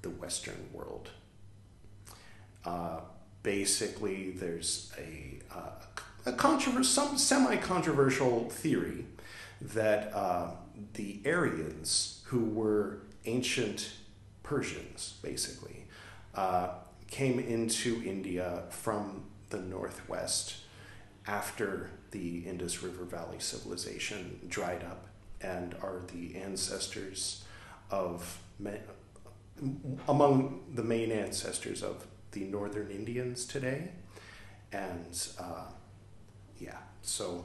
the 0.00 0.08
Western 0.08 0.70
world. 0.72 1.10
Uh, 2.64 3.00
basically, 3.42 4.30
there's 4.30 4.94
a, 4.96 5.40
uh, 5.54 5.72
a 6.24 6.32
controver- 6.32 6.86
some 6.86 7.18
semi 7.18 7.56
controversial 7.56 8.48
theory 8.48 9.04
that 9.60 10.10
uh, 10.14 10.52
the 10.94 11.20
Aryans, 11.26 12.22
who 12.28 12.46
were 12.46 13.00
ancient 13.26 13.92
Persians, 14.42 15.18
basically, 15.22 15.81
uh, 16.34 16.68
came 17.10 17.38
into 17.38 18.02
India 18.04 18.62
from 18.70 19.24
the 19.50 19.58
northwest 19.58 20.56
after 21.26 21.90
the 22.10 22.40
Indus 22.40 22.82
River 22.82 23.04
Valley 23.04 23.38
civilization 23.38 24.40
dried 24.48 24.82
up 24.82 25.06
and 25.40 25.74
are 25.82 26.00
the 26.12 26.36
ancestors 26.36 27.44
of, 27.90 28.40
among 30.08 30.60
the 30.74 30.82
main 30.82 31.10
ancestors 31.12 31.82
of 31.82 32.06
the 32.32 32.44
northern 32.44 32.90
Indians 32.90 33.44
today. 33.44 33.90
And 34.72 35.26
uh, 35.38 35.66
yeah, 36.58 36.78
so 37.02 37.44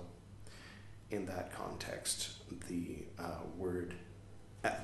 in 1.12 1.26
that 1.26 1.52
context, 1.52 2.32
the 2.68 3.06
uh, 3.20 3.42
word 3.58 3.96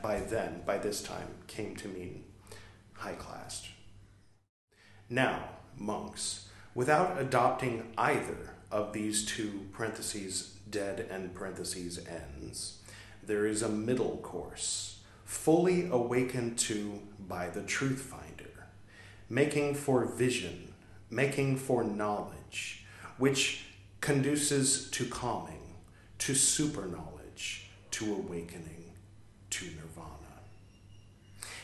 by 0.01 0.19
then, 0.19 0.61
by 0.65 0.77
this 0.77 1.01
time, 1.01 1.27
came 1.47 1.75
to 1.77 1.87
mean 1.87 2.23
high 2.93 3.15
class 3.15 3.67
now, 5.09 5.49
monks, 5.77 6.49
without 6.73 7.19
adopting 7.19 7.91
either 7.97 8.53
of 8.71 8.93
these 8.93 9.25
two 9.25 9.67
parentheses 9.71 10.57
dead 10.69 11.07
and 11.09 11.33
parentheses 11.33 11.99
ends, 12.07 12.79
there 13.25 13.45
is 13.45 13.61
a 13.61 13.69
middle 13.69 14.17
course, 14.17 14.99
fully 15.25 15.87
awakened 15.89 16.57
to 16.57 16.99
by 17.19 17.49
the 17.49 17.61
truth 17.61 18.01
finder, 18.01 18.67
making 19.29 19.75
for 19.75 20.05
vision, 20.05 20.73
making 21.09 21.57
for 21.57 21.83
knowledge, 21.83 22.85
which 23.17 23.65
conduces 24.01 24.89
to 24.91 25.05
calming, 25.05 25.75
to 26.17 26.33
super 26.33 26.87
knowledge, 26.87 27.69
to 27.91 28.13
awakening, 28.13 28.91
to 29.49 29.65
nirvana. 29.65 30.09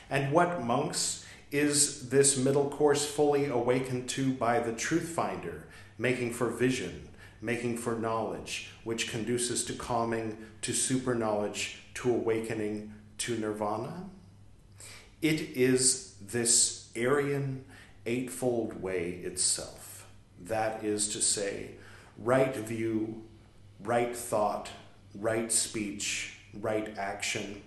And 0.10 0.32
what 0.32 0.64
monks 0.64 1.19
is 1.52 2.10
this 2.10 2.38
middle 2.38 2.70
course 2.70 3.06
fully 3.06 3.46
awakened 3.46 4.10
to 4.10 4.34
by 4.34 4.60
the 4.60 4.74
truth 4.74 5.10
finder, 5.10 5.68
making 5.98 6.34
for 6.34 6.50
vision, 6.50 7.10
making 7.42 7.78
for 7.78 7.96
knowledge, 7.96 8.70
which 8.84 9.10
conduces 9.10 9.64
to 9.66 9.74
calming, 9.74 10.38
to 10.62 10.74
super 10.74 11.16
knowledge, 11.16 11.84
to 11.96 12.10
awakening, 12.10 12.94
to 13.18 13.38
nirvana? 13.38 14.06
It 15.22 15.42
is 15.58 16.16
this 16.22 16.90
Aryan 16.96 17.66
eightfold 18.06 18.82
way 18.82 19.20
itself. 19.24 20.08
That 20.42 20.84
is 20.84 21.10
to 21.10 21.22
say, 21.22 21.72
right 22.18 22.56
view, 22.56 23.24
right 23.84 24.16
thought, 24.16 24.70
right 25.16 25.52
speech, 25.52 26.38
right 26.54 26.98
action, 26.98 27.62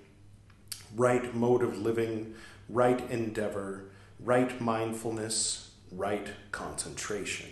right 0.96 1.34
mode 1.34 1.62
of 1.62 1.78
living, 1.78 2.34
right 2.68 3.11
endeavor, 3.11 3.85
right 4.20 4.61
mindfulness, 4.61 5.70
right 5.90 6.29
concentration. 6.51 7.48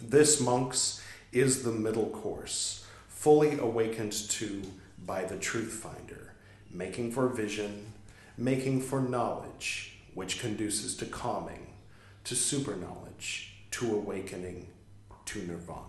This, 0.00 0.40
monks, 0.40 1.02
is 1.32 1.62
the 1.62 1.72
middle 1.72 2.08
course, 2.10 2.86
fully 3.08 3.58
awakened 3.58 4.12
to 4.12 4.62
by 5.04 5.24
the 5.24 5.36
truth 5.36 5.72
finder, 5.72 6.34
making 6.70 7.12
for 7.12 7.28
vision, 7.28 7.92
making 8.36 8.80
for 8.80 9.00
knowledge, 9.00 9.98
which 10.14 10.40
conduces 10.40 10.96
to 10.96 11.06
calming, 11.06 11.74
to 12.24 12.34
super 12.34 12.76
knowledge, 12.76 13.54
to 13.72 13.94
awakening, 13.94 14.68
to 15.26 15.40
nirvana. 15.46 15.82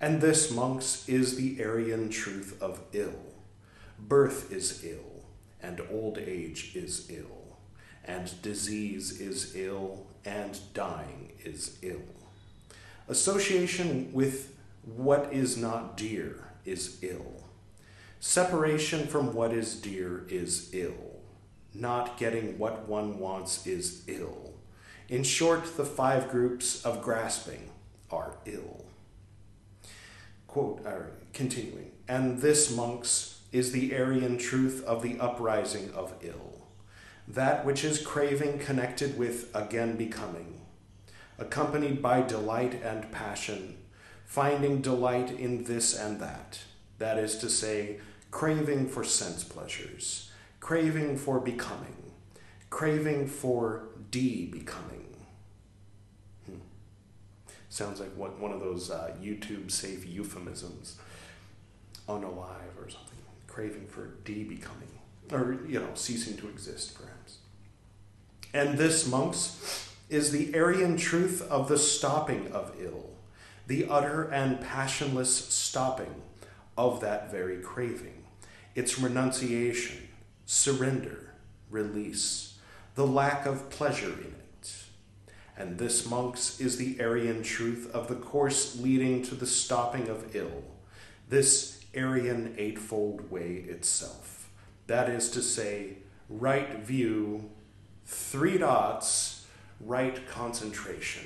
And 0.00 0.20
this, 0.20 0.50
monks, 0.50 1.08
is 1.08 1.36
the 1.36 1.62
Aryan 1.62 2.10
truth 2.10 2.60
of 2.60 2.80
ill. 2.92 3.20
Birth 3.98 4.52
is 4.52 4.84
ill 4.84 5.21
and 5.62 5.80
old 5.90 6.18
age 6.18 6.72
is 6.74 7.10
ill, 7.10 7.56
and 8.04 8.40
disease 8.42 9.20
is 9.20 9.54
ill, 9.54 10.06
and 10.24 10.58
dying 10.74 11.32
is 11.44 11.78
ill. 11.82 12.00
Association 13.08 14.12
with 14.12 14.54
what 14.84 15.32
is 15.32 15.56
not 15.56 15.96
dear 15.96 16.52
is 16.64 16.98
ill. 17.02 17.44
Separation 18.20 19.06
from 19.06 19.34
what 19.34 19.52
is 19.52 19.74
dear 19.74 20.24
is 20.28 20.70
ill. 20.72 21.20
Not 21.74 22.18
getting 22.18 22.58
what 22.58 22.88
one 22.88 23.18
wants 23.18 23.66
is 23.66 24.04
ill. 24.06 24.54
In 25.08 25.24
short, 25.24 25.76
the 25.76 25.84
five 25.84 26.30
groups 26.30 26.84
of 26.84 27.02
grasping 27.02 27.70
are 28.10 28.36
ill. 28.46 28.84
Quote, 30.46 30.86
uh, 30.86 30.92
continuing, 31.32 31.90
and 32.08 32.40
this, 32.40 32.74
monks, 32.74 33.31
is 33.52 33.72
the 33.72 33.94
Aryan 33.94 34.38
truth 34.38 34.82
of 34.84 35.02
the 35.02 35.20
uprising 35.20 35.92
of 35.92 36.14
ill, 36.22 36.66
that 37.28 37.64
which 37.64 37.84
is 37.84 38.04
craving 38.04 38.58
connected 38.58 39.18
with 39.18 39.54
again 39.54 39.96
becoming, 39.96 40.62
accompanied 41.38 42.00
by 42.00 42.22
delight 42.22 42.82
and 42.82 43.12
passion, 43.12 43.76
finding 44.24 44.80
delight 44.80 45.30
in 45.30 45.64
this 45.64 45.96
and 45.96 46.18
that, 46.18 46.60
that 46.98 47.18
is 47.18 47.36
to 47.36 47.50
say, 47.50 48.00
craving 48.30 48.88
for 48.88 49.04
sense 49.04 49.44
pleasures, 49.44 50.30
craving 50.60 51.18
for 51.18 51.38
becoming, 51.38 52.12
craving 52.70 53.26
for 53.26 53.88
de 54.10 54.46
becoming. 54.46 55.14
Hmm. 56.46 56.56
Sounds 57.68 58.00
like 58.00 58.14
what, 58.16 58.40
one 58.40 58.52
of 58.52 58.60
those 58.60 58.90
uh, 58.90 59.14
YouTube 59.22 59.70
safe 59.70 60.06
euphemisms. 60.06 60.98
Unalive 62.08 62.76
or 62.76 62.88
something 62.88 63.11
craving 63.52 63.86
for 63.86 64.14
de-becoming, 64.24 64.88
or, 65.30 65.58
you 65.68 65.78
know, 65.78 65.90
ceasing 65.94 66.36
to 66.38 66.48
exist, 66.48 66.94
perhaps. 66.98 67.38
And 68.54 68.78
this, 68.78 69.06
monks, 69.06 69.92
is 70.08 70.30
the 70.30 70.54
Aryan 70.58 70.96
truth 70.96 71.42
of 71.50 71.68
the 71.68 71.76
stopping 71.78 72.50
of 72.52 72.74
ill, 72.80 73.10
the 73.66 73.86
utter 73.88 74.24
and 74.24 74.60
passionless 74.60 75.34
stopping 75.34 76.22
of 76.78 77.00
that 77.00 77.30
very 77.30 77.58
craving, 77.58 78.24
its 78.74 78.98
renunciation, 78.98 80.08
surrender, 80.46 81.34
release, 81.70 82.58
the 82.94 83.06
lack 83.06 83.44
of 83.44 83.68
pleasure 83.68 84.12
in 84.12 84.34
it. 84.34 84.74
And 85.58 85.78
this, 85.78 86.08
monks, 86.08 86.58
is 86.58 86.78
the 86.78 86.98
Aryan 87.00 87.42
truth 87.42 87.90
of 87.92 88.08
the 88.08 88.14
course 88.14 88.80
leading 88.80 89.22
to 89.24 89.34
the 89.34 89.46
stopping 89.46 90.08
of 90.08 90.34
ill, 90.34 90.64
this 91.28 91.81
Aryan 91.96 92.54
Eightfold 92.58 93.30
Way 93.30 93.64
itself. 93.68 94.50
That 94.86 95.08
is 95.08 95.30
to 95.30 95.42
say, 95.42 95.98
right 96.28 96.78
view, 96.78 97.50
three 98.04 98.58
dots, 98.58 99.46
right 99.80 100.26
concentration. 100.26 101.24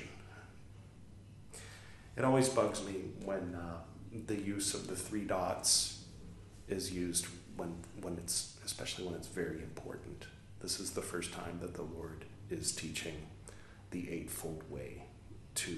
It 2.15 2.23
always 2.23 2.49
bugs 2.49 2.83
me 2.83 2.95
when 3.23 3.55
uh, 3.55 3.77
the 4.25 4.35
use 4.35 4.73
of 4.73 4.87
the 4.87 4.95
three 4.95 5.23
dots 5.23 6.03
is 6.67 6.91
used 6.91 7.27
when, 7.55 7.75
when 8.01 8.17
it's, 8.17 8.57
especially 8.65 9.05
when 9.05 9.15
it's 9.15 9.27
very 9.27 9.61
important. 9.61 10.25
This 10.59 10.79
is 10.79 10.91
the 10.91 11.01
first 11.01 11.31
time 11.33 11.59
that 11.61 11.75
the 11.75 11.83
Lord 11.83 12.25
is 12.49 12.71
teaching 12.71 13.27
the 13.91 14.11
Eightfold 14.11 14.63
Way 14.69 15.03
to 15.55 15.77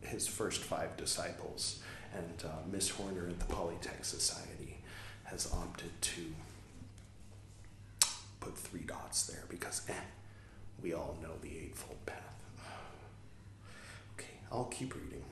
his 0.00 0.26
first 0.26 0.62
five 0.62 0.96
disciples 0.96 1.80
And 2.14 2.44
uh, 2.44 2.48
Miss 2.70 2.90
Horner 2.90 3.28
at 3.28 3.38
the 3.38 3.46
Pali 3.46 3.76
Text 3.80 4.10
Society 4.10 4.78
has 5.24 5.50
opted 5.52 5.90
to 6.00 6.22
put 8.40 8.56
three 8.56 8.82
dots 8.82 9.26
there 9.26 9.44
because 9.48 9.82
eh, 9.88 9.94
we 10.82 10.92
all 10.92 11.16
know 11.22 11.32
the 11.40 11.58
Eightfold 11.58 12.04
Path. 12.04 12.18
Okay, 14.18 14.34
I'll 14.50 14.64
keep 14.64 14.94
reading. 14.94 15.24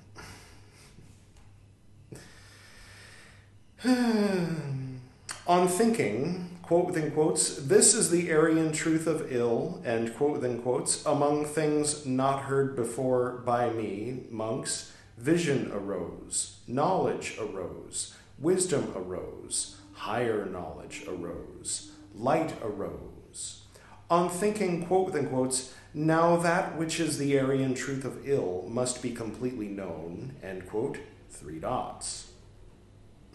On 5.47 5.67
thinking, 5.69 6.59
quote 6.63 6.87
within 6.87 7.11
quotes, 7.11 7.57
this 7.57 7.95
is 7.95 8.11
the 8.11 8.31
Aryan 8.33 8.73
truth 8.73 9.07
of 9.07 9.33
ill, 9.33 9.83
and 9.85 10.15
quote 10.15 10.33
within 10.33 10.63
quotes, 10.63 11.05
among 11.05 11.45
things 11.45 12.07
not 12.07 12.43
heard 12.43 12.77
before 12.77 13.43
by 13.45 13.71
me, 13.71 14.25
monks, 14.31 14.93
vision 15.21 15.71
arose, 15.73 16.61
knowledge 16.67 17.37
arose, 17.39 18.15
wisdom 18.39 18.91
arose, 18.97 19.77
higher 19.93 20.47
knowledge 20.47 21.05
arose, 21.07 21.93
light 22.15 22.55
arose. 22.63 23.65
On 24.09 24.31
thinking, 24.31 24.87
quote 24.87 25.07
within 25.07 25.29
quotes, 25.29 25.75
now 25.93 26.37
that 26.37 26.79
which 26.79 26.99
is 26.99 27.19
the 27.19 27.39
Aryan 27.39 27.75
truth 27.75 28.05
of 28.05 28.27
ill 28.27 28.65
must 28.69 29.03
be 29.03 29.11
completely 29.11 29.69
known, 29.69 30.35
end 30.43 30.67
quote, 30.67 30.99
three 31.29 31.59
dots. 31.59 32.31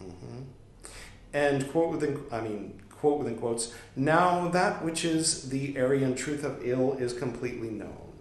Mm-hmm. 0.02 0.42
And 1.34 1.70
quote 1.72 1.92
within, 1.92 2.24
I 2.32 2.42
mean, 2.42 2.82
quote 2.90 3.20
within 3.20 3.38
quotes, 3.38 3.74
now 3.96 4.48
that 4.50 4.84
which 4.84 5.06
is 5.06 5.50
the 5.50 5.80
Aryan 5.80 6.16
truth 6.16 6.44
of 6.44 6.66
ill 6.66 6.94
is 6.94 7.14
completely 7.14 7.70
known, 7.70 8.14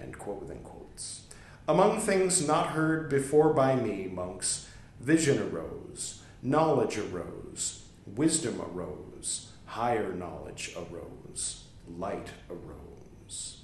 end 0.00 0.18
quote 0.18 0.40
within 0.40 0.58
quotes. 0.58 0.73
Among 1.66 1.98
things 1.98 2.46
not 2.46 2.68
heard 2.68 3.08
before 3.08 3.54
by 3.54 3.74
me, 3.74 4.06
monks, 4.06 4.68
vision 5.00 5.38
arose, 5.38 6.20
knowledge 6.42 6.98
arose, 6.98 7.86
wisdom 8.06 8.60
arose, 8.60 9.50
higher 9.64 10.12
knowledge 10.12 10.76
arose, 10.76 11.64
light 11.88 12.28
arose. 12.50 13.62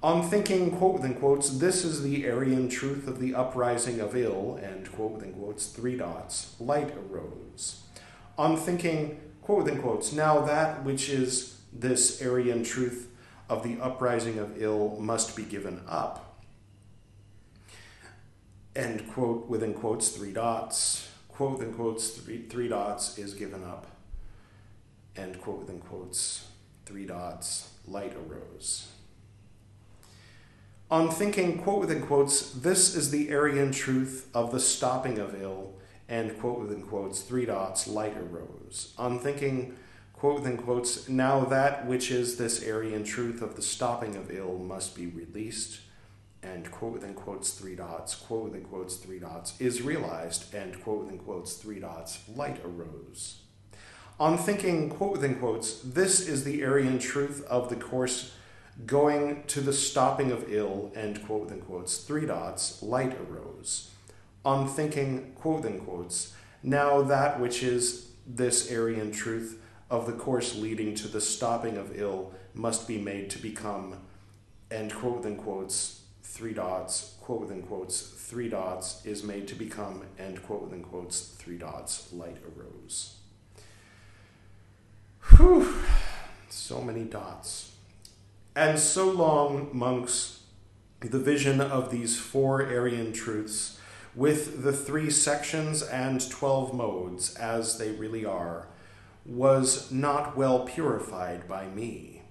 On 0.00 0.22
thinking, 0.22 0.76
quote 0.78 0.94
within 0.94 1.14
quotes, 1.14 1.58
this 1.58 1.84
is 1.84 2.04
the 2.04 2.30
Aryan 2.30 2.68
truth 2.68 3.08
of 3.08 3.18
the 3.18 3.34
uprising 3.34 3.98
of 3.98 4.14
ill, 4.14 4.60
and 4.62 4.92
quote 4.92 5.12
within 5.12 5.32
quotes, 5.32 5.66
three 5.66 5.96
dots, 5.96 6.54
light 6.60 6.94
arose. 6.96 7.82
On 8.38 8.56
thinking, 8.56 9.20
quote 9.42 9.64
within 9.64 9.82
quotes, 9.82 10.12
now 10.12 10.40
that 10.42 10.84
which 10.84 11.08
is 11.08 11.58
this 11.72 12.22
Aryan 12.22 12.62
truth 12.62 13.10
of 13.48 13.64
the 13.64 13.80
uprising 13.80 14.38
of 14.38 14.62
ill 14.62 14.96
must 15.00 15.34
be 15.34 15.42
given 15.42 15.80
up, 15.88 16.23
end 18.76 19.08
quote 19.12 19.48
within 19.48 19.74
quotes, 19.74 20.08
three 20.10 20.32
dots, 20.32 21.08
quote 21.28 21.58
within 21.58 21.74
quotes, 21.74 22.10
three, 22.10 22.42
three 22.48 22.68
dots 22.68 23.18
is 23.18 23.34
given 23.34 23.62
up, 23.64 23.86
end 25.16 25.40
quote 25.40 25.60
within 25.60 25.80
quotes, 25.80 26.48
three 26.86 27.06
dots, 27.06 27.70
light 27.86 28.14
arose. 28.14 28.88
On 30.90 31.10
thinking, 31.10 31.62
quote 31.62 31.80
within 31.80 32.02
quotes, 32.02 32.50
this 32.52 32.94
is 32.94 33.10
the 33.10 33.34
Aryan 33.34 33.72
truth 33.72 34.28
of 34.34 34.52
the 34.52 34.60
stopping 34.60 35.18
of 35.18 35.40
ill, 35.40 35.74
end 36.08 36.38
quote 36.38 36.60
within 36.60 36.82
quotes, 36.82 37.22
three 37.22 37.46
dots, 37.46 37.86
light 37.86 38.16
arose. 38.16 38.92
On 38.98 39.18
thinking, 39.18 39.76
quote 40.12 40.40
within 40.40 40.56
quotes, 40.56 41.08
now 41.08 41.44
that 41.44 41.86
which 41.86 42.10
is 42.10 42.36
this 42.36 42.66
Aryan 42.66 43.04
truth 43.04 43.40
of 43.40 43.56
the 43.56 43.62
stopping 43.62 44.14
of 44.14 44.30
ill 44.30 44.58
must 44.58 44.94
be 44.94 45.06
released, 45.06 45.80
and 46.44 46.70
quote 46.70 46.92
within 46.92 47.14
quotes 47.14 47.52
three 47.54 47.74
dots, 47.74 48.14
quote 48.14 48.44
within 48.44 48.64
quotes 48.64 48.96
three 48.96 49.18
dots, 49.18 49.60
is 49.60 49.82
realized, 49.82 50.54
and 50.54 50.80
quote 50.82 51.04
within 51.04 51.18
quotes 51.18 51.54
three 51.54 51.80
dots, 51.80 52.20
light 52.34 52.60
arose. 52.64 53.40
On 54.20 54.38
thinking, 54.38 54.90
quote 54.90 55.12
within 55.12 55.36
quotes, 55.36 55.80
this 55.80 56.28
is 56.28 56.44
the 56.44 56.64
Aryan 56.64 56.98
truth 56.98 57.44
of 57.48 57.68
the 57.68 57.76
course 57.76 58.32
going 58.86 59.44
to 59.48 59.60
the 59.60 59.72
stopping 59.72 60.30
of 60.30 60.52
ill, 60.52 60.92
and 60.94 61.24
quote 61.24 61.42
within 61.42 61.60
quotes, 61.62 61.98
three 61.98 62.26
dots, 62.26 62.82
light 62.82 63.16
arose. 63.20 63.90
On 64.44 64.68
thinking, 64.68 65.32
quote 65.34 65.62
within 65.62 65.80
quotes, 65.80 66.34
now 66.62 67.02
that 67.02 67.40
which 67.40 67.62
is 67.62 68.10
this 68.26 68.70
Aryan 68.70 69.10
truth 69.10 69.60
of 69.90 70.06
the 70.06 70.12
course 70.12 70.56
leading 70.56 70.94
to 70.94 71.08
the 71.08 71.20
stopping 71.20 71.76
of 71.76 71.98
ill 71.98 72.32
must 72.54 72.88
be 72.88 72.98
made 72.98 73.30
to 73.30 73.38
become, 73.38 73.96
end 74.70 74.94
quote 74.94 75.18
within 75.18 75.36
quotes, 75.36 76.03
three 76.34 76.52
dots, 76.52 77.14
quote 77.20 77.42
within 77.42 77.62
quotes, 77.62 78.00
three 78.00 78.48
dots 78.48 79.06
is 79.06 79.22
made 79.22 79.46
to 79.46 79.54
become, 79.54 80.02
end 80.18 80.42
quote 80.42 80.62
within 80.62 80.82
quotes, 80.82 81.28
three 81.38 81.56
dots, 81.56 82.12
light 82.12 82.38
arose. 82.44 83.18
Whew, 85.30 85.72
so 86.48 86.80
many 86.80 87.04
dots. 87.04 87.76
And 88.56 88.80
so 88.80 89.08
long, 89.08 89.70
monks, 89.72 90.40
the 90.98 91.20
vision 91.20 91.60
of 91.60 91.92
these 91.92 92.18
four 92.18 92.62
Aryan 92.64 93.12
truths, 93.12 93.78
with 94.16 94.64
the 94.64 94.72
three 94.72 95.10
sections 95.10 95.82
and 95.82 96.28
twelve 96.30 96.74
modes 96.74 97.36
as 97.36 97.78
they 97.78 97.92
really 97.92 98.24
are, 98.24 98.66
was 99.24 99.92
not 99.92 100.36
well 100.36 100.64
purified 100.66 101.46
by 101.46 101.68
me. 101.68 102.22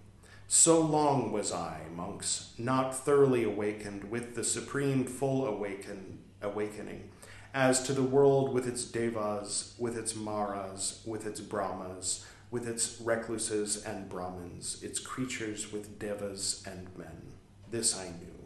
So 0.56 0.80
long 0.80 1.32
was 1.32 1.52
I, 1.52 1.80
monks, 1.96 2.54
not 2.60 2.96
thoroughly 2.96 3.44
awakened 3.44 4.12
with 4.12 4.36
the 4.36 4.44
supreme 4.44 5.04
full 5.04 5.48
awaken, 5.48 6.20
awakening, 6.44 7.10
as 7.56 7.82
to 7.84 7.92
the 7.92 8.04
world 8.04 8.54
with 8.54 8.68
its 8.68 8.86
devas, 8.86 9.74
with 9.80 9.98
its 9.98 10.16
maras, 10.16 11.02
with 11.08 11.26
its 11.26 11.42
brahmas, 11.42 12.24
with 12.52 12.68
its 12.68 13.02
recluses 13.02 13.84
and 13.84 14.08
brahmins, 14.08 14.84
its 14.84 15.00
creatures 15.00 15.74
with 15.74 15.98
devas 15.98 16.64
and 16.68 16.88
men. 16.96 17.34
This 17.72 17.98
I 17.98 18.10
knew. 18.10 18.46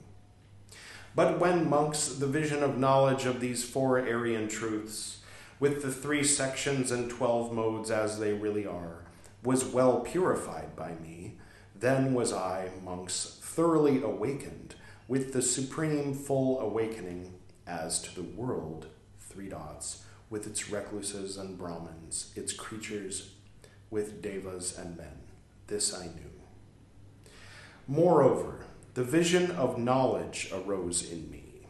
But 1.14 1.40
when 1.42 1.70
monks, 1.70 2.08
the 2.08 2.26
vision 2.26 2.64
of 2.64 2.78
knowledge 2.78 3.26
of 3.26 3.42
these 3.42 3.66
four 3.66 4.00
Aryan 4.00 4.48
truths, 4.48 5.20
with 5.60 5.82
the 5.82 5.92
three 5.92 6.24
sections 6.24 6.90
and 6.90 7.10
twelve 7.10 7.52
modes 7.52 7.92
as 7.92 8.18
they 8.18 8.32
really 8.32 8.66
are, 8.66 9.04
was 9.44 9.66
well 9.66 10.00
purified 10.00 10.74
by 10.76 10.94
me, 11.04 11.17
then 11.80 12.14
was 12.14 12.34
I, 12.34 12.70
monks, 12.84 13.40
thoroughly 13.42 14.02
awakened 14.02 14.76
with 15.08 15.34
the 15.34 15.42
supreme 15.42 16.14
full 16.14 16.60
awakening 16.60 17.34
as 17.66 18.02
to 18.02 18.16
the 18.16 18.24
world, 18.24 18.88
three 19.20 19.50
dots, 19.50 20.04
with 20.30 20.48
its 20.48 20.70
recluses 20.70 21.38
and 21.38 21.58
Brahmins, 21.58 22.34
its 22.36 22.54
creatures 22.54 23.32
with 23.90 24.22
devas 24.22 24.78
and 24.78 24.98
men. 24.98 25.20
This 25.68 25.94
I 25.94 26.06
knew. 26.06 26.32
Moreover, 27.88 28.66
the 28.94 29.04
vision 29.04 29.52
of 29.52 29.78
knowledge 29.78 30.52
arose 30.54 31.10
in 31.10 31.32
me. 31.32 31.68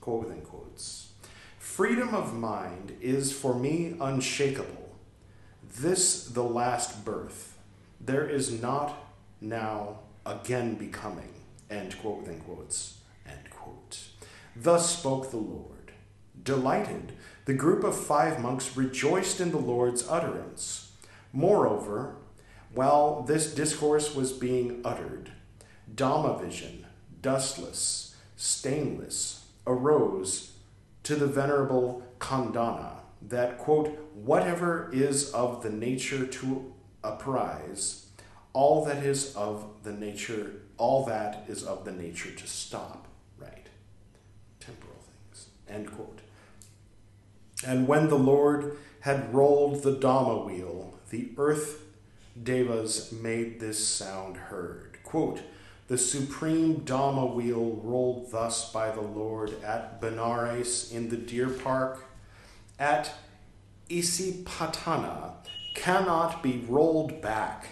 Quote 0.00 0.24
within 0.24 0.42
quotes. 0.42 1.12
Freedom 1.58 2.14
of 2.14 2.34
mind 2.34 2.96
is 3.00 3.32
for 3.32 3.54
me 3.54 3.94
unshakable. 4.00 4.96
This 5.78 6.24
the 6.24 6.42
last 6.42 7.04
birth. 7.04 7.58
There 8.00 8.26
is 8.26 8.60
not 8.60 9.05
now 9.40 10.00
again 10.24 10.74
becoming. 10.74 11.32
End 11.70 11.98
quote 12.00 12.20
within 12.20 12.40
quotes. 12.40 12.98
End 13.26 13.50
quote. 13.50 13.98
Thus 14.54 14.98
spoke 14.98 15.30
the 15.30 15.36
Lord. 15.36 15.92
Delighted, 16.42 17.12
the 17.44 17.54
group 17.54 17.84
of 17.84 17.96
five 17.96 18.40
monks 18.40 18.76
rejoiced 18.76 19.40
in 19.40 19.50
the 19.50 19.58
Lord's 19.58 20.06
utterance. 20.08 20.92
Moreover, 21.32 22.16
while 22.72 23.22
this 23.22 23.54
discourse 23.54 24.14
was 24.14 24.32
being 24.32 24.80
uttered, 24.84 25.32
Dhamma 25.94 26.40
vision, 26.40 26.86
dustless, 27.22 28.16
stainless, 28.36 29.46
arose 29.66 30.52
to 31.02 31.14
the 31.14 31.26
venerable 31.26 32.02
Kondana 32.18 33.00
that, 33.22 33.58
quote, 33.58 33.98
whatever 34.14 34.90
is 34.92 35.30
of 35.32 35.62
the 35.62 35.70
nature 35.70 36.26
to 36.26 36.72
apprise, 37.02 38.05
all 38.56 38.86
that 38.86 39.04
is 39.04 39.36
of 39.36 39.66
the 39.82 39.92
nature, 39.92 40.50
all 40.78 41.04
that 41.04 41.44
is 41.46 41.62
of 41.62 41.84
the 41.84 41.92
nature 41.92 42.30
to 42.30 42.46
stop, 42.46 43.06
right? 43.38 43.66
Temporal 44.60 44.96
things, 45.04 45.48
end 45.68 45.92
quote. 45.92 46.20
And 47.66 47.86
when 47.86 48.08
the 48.08 48.18
Lord 48.18 48.78
had 49.00 49.34
rolled 49.34 49.82
the 49.82 49.94
Dhamma 49.94 50.46
wheel, 50.46 50.94
the 51.10 51.32
earth 51.36 51.82
devas 52.42 53.12
made 53.12 53.60
this 53.60 53.86
sound 53.86 54.38
heard. 54.38 55.00
Quote, 55.04 55.42
the 55.88 55.98
supreme 55.98 56.80
Dhamma 56.80 57.34
wheel 57.34 57.78
rolled 57.84 58.32
thus 58.32 58.72
by 58.72 58.90
the 58.90 59.02
Lord 59.02 59.62
at 59.62 60.00
Benares 60.00 60.90
in 60.90 61.10
the 61.10 61.18
deer 61.18 61.50
park, 61.50 62.06
at 62.78 63.12
Isipatana, 63.90 65.34
cannot 65.74 66.42
be 66.42 66.64
rolled 66.66 67.20
back 67.20 67.66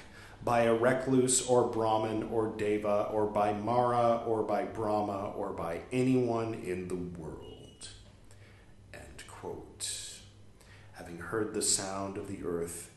by 0.44 0.62
a 0.62 0.74
recluse 0.74 1.46
or 1.46 1.68
Brahmin 1.68 2.24
or 2.24 2.48
Deva 2.56 3.08
or 3.10 3.26
by 3.26 3.54
Mara 3.54 4.22
or 4.26 4.42
by 4.42 4.64
Brahma 4.64 5.32
or 5.34 5.50
by 5.50 5.80
anyone 5.90 6.54
in 6.54 6.88
the 6.88 7.20
world. 7.20 7.88
End 8.92 9.24
quote. 9.26 10.20
Having 10.92 11.18
heard 11.18 11.54
the 11.54 11.62
sound 11.62 12.18
of 12.18 12.28
the 12.28 12.44
earth, 12.44 12.90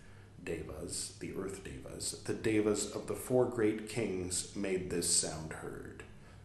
devas, 0.44 1.16
the 1.20 1.34
earth 1.38 1.64
devas, 1.64 2.22
the 2.26 2.34
devas 2.34 2.92
of 2.92 3.08
the 3.08 3.16
four 3.16 3.46
great 3.46 3.88
kings 3.88 4.56
made 4.56 4.90
this 4.90 5.14
sound 5.14 5.54
heard. 5.54 6.04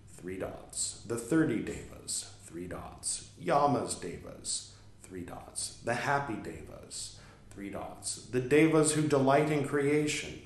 Three 0.09 0.39
dots. 0.39 1.03
The 1.07 1.17
thirty 1.17 1.59
devas, 1.59 2.33
three 2.45 2.69
dots. 2.69 3.29
Yamas 3.43 4.01
devas, 4.01 4.73
three 5.03 5.23
dots. 5.23 5.79
The 5.85 5.95
happy 5.95 6.35
devas, 6.35 7.19
three 7.51 7.71
dots. 7.71 8.27
The 8.27 8.41
devas 8.41 8.93
who 8.93 9.03
delight 9.03 9.51
in 9.51 9.67
creation, 9.67 10.41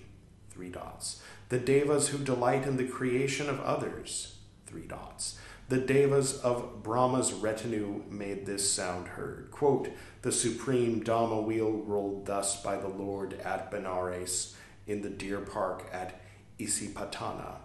three 0.56 0.70
dots. 0.70 1.22
The 1.50 1.58
devas 1.58 2.08
who 2.08 2.18
delight 2.18 2.66
in 2.66 2.78
the 2.78 2.88
creation 2.88 3.48
of 3.50 3.60
others, 3.60 4.38
three 4.66 4.86
dots. 4.86 5.38
The 5.68 5.78
devas 5.78 6.38
of 6.38 6.82
Brahma's 6.82 7.32
retinue 7.32 8.02
made 8.08 8.46
this 8.46 8.70
sound 8.70 9.08
heard. 9.08 9.50
Quote, 9.50 9.90
the 10.22 10.32
supreme 10.32 11.02
Dhamma 11.02 11.44
wheel 11.44 11.70
rolled 11.70 12.26
thus 12.26 12.62
by 12.62 12.76
the 12.76 12.88
Lord 12.88 13.34
at 13.40 13.70
Benares 13.70 14.54
in 14.86 15.02
the 15.02 15.10
deer 15.10 15.40
park 15.40 15.88
at 15.92 16.20
Isipatana 16.58 17.56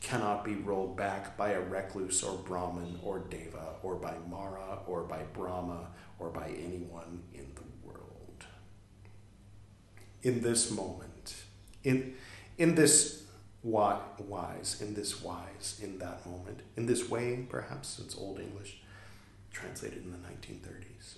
cannot 0.00 0.44
be 0.44 0.54
rolled 0.54 0.96
back 0.96 1.36
by 1.36 1.50
a 1.50 1.60
recluse 1.60 2.22
or 2.22 2.36
Brahmin 2.36 3.00
or 3.02 3.20
Deva 3.20 3.74
or 3.82 3.96
by 3.96 4.14
Mara 4.28 4.80
or 4.86 5.02
by 5.02 5.22
Brahma 5.32 5.88
or 6.18 6.28
by 6.28 6.48
anyone 6.48 7.22
in 7.34 7.46
the 7.54 7.88
world. 7.88 8.44
In 10.22 10.42
this 10.42 10.70
moment, 10.70 11.10
in, 11.84 12.14
in 12.58 12.74
this 12.74 13.24
wise, 13.62 14.80
in 14.80 14.94
this 14.94 15.22
wise, 15.22 15.80
in 15.82 15.98
that 15.98 16.24
moment, 16.26 16.60
in 16.76 16.86
this 16.86 17.08
way, 17.08 17.46
perhaps 17.48 17.98
it's 17.98 18.16
Old 18.16 18.38
English, 18.40 18.78
translated 19.50 20.04
in 20.04 20.12
the 20.12 20.18
1930s 20.18 21.16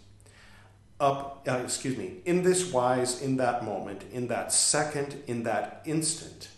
up, 1.00 1.46
uh, 1.48 1.60
excuse 1.64 1.96
me, 1.96 2.18
in 2.24 2.42
this 2.42 2.72
wise, 2.72 3.22
in 3.22 3.36
that 3.36 3.64
moment, 3.64 4.04
in 4.12 4.28
that 4.28 4.52
second, 4.52 5.22
in 5.26 5.44
that 5.44 5.82
instant, 5.84 6.48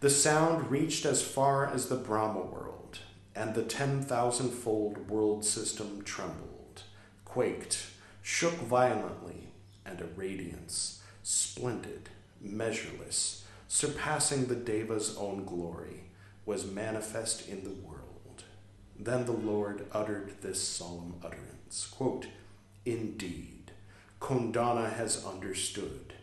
the 0.00 0.10
sound 0.10 0.70
reached 0.70 1.06
as 1.06 1.22
far 1.22 1.66
as 1.66 1.88
the 1.88 1.96
Brahma 1.96 2.40
world, 2.40 2.98
and 3.34 3.54
the 3.54 3.62
10,000 3.62 4.50
fold 4.50 5.08
world 5.08 5.44
system 5.44 6.02
trembled, 6.02 6.82
quaked, 7.24 7.86
shook 8.22 8.54
violently, 8.54 9.48
and 9.86 10.00
a 10.00 10.06
radiance, 10.16 11.02
splendid, 11.22 12.08
measureless, 12.40 13.43
surpassing 13.74 14.46
the 14.46 14.54
Deva's 14.54 15.16
own 15.16 15.44
glory, 15.44 16.04
was 16.46 16.70
manifest 16.70 17.48
in 17.48 17.64
the 17.64 17.70
world. 17.70 18.44
Then 18.96 19.26
the 19.26 19.32
Lord 19.32 19.86
uttered 19.90 20.34
this 20.42 20.62
solemn 20.62 21.14
utterance 21.24 21.88
quote, 21.90 22.26
Indeed, 22.84 23.72
Kondana 24.20 24.92
has 24.92 25.24
understood. 25.26 26.14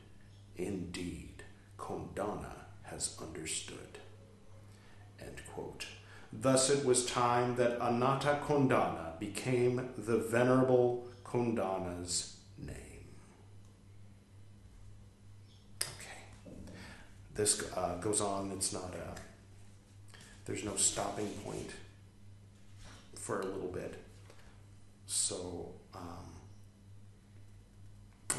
Indeed, 0.56 1.44
Kondana 1.78 2.54
has 2.84 3.18
understood. 3.22 3.92
Thus 6.34 6.70
it 6.70 6.86
was 6.86 7.06
time 7.06 7.56
that 7.58 7.78
Anatta 7.82 8.40
Kondana 8.48 9.20
became 9.20 9.90
the 9.98 10.18
Venerable 10.18 11.08
Kondana's 11.26 12.38
name. 12.58 12.78
Okay. 15.82 16.56
This 17.36 17.63
uh, 17.76 17.96
goes 18.02 18.22
on. 18.22 18.52
It's 18.52 18.74
not 18.74 18.94
a, 18.94 19.20
there's 20.46 20.63
no 20.63 20.76
stopping 20.76 21.28
point 21.46 21.72
for 23.15 23.39
a 23.39 23.46
little 23.46 23.72
bit. 23.72 23.96
So, 25.08 25.70
um, 25.94 26.32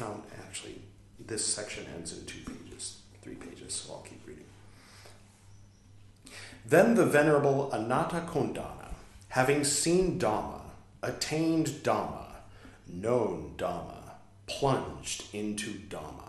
um, 0.01 0.23
actually, 0.45 0.81
this 1.19 1.45
section 1.45 1.85
ends 1.95 2.17
in 2.17 2.25
two 2.25 2.39
pages, 2.39 2.97
three 3.21 3.35
pages, 3.35 3.73
so 3.73 3.93
I'll 3.93 4.01
keep 4.01 4.25
reading. 4.27 4.43
Then 6.65 6.95
the 6.95 7.05
Venerable 7.05 7.69
Anatta 7.71 8.25
Kondana, 8.27 8.93
having 9.29 9.63
seen 9.63 10.19
Dhamma, 10.19 10.61
attained 11.01 11.67
Dhamma, 11.67 12.25
known 12.87 13.53
Dhamma, 13.57 14.15
plunged 14.47 15.33
into 15.33 15.73
Dhamma. 15.89 16.22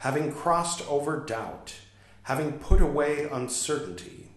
Having 0.00 0.32
crossed 0.32 0.86
over 0.88 1.20
doubt, 1.20 1.74
having 2.24 2.58
put 2.58 2.80
away 2.80 3.28
uncertainty, 3.30 4.28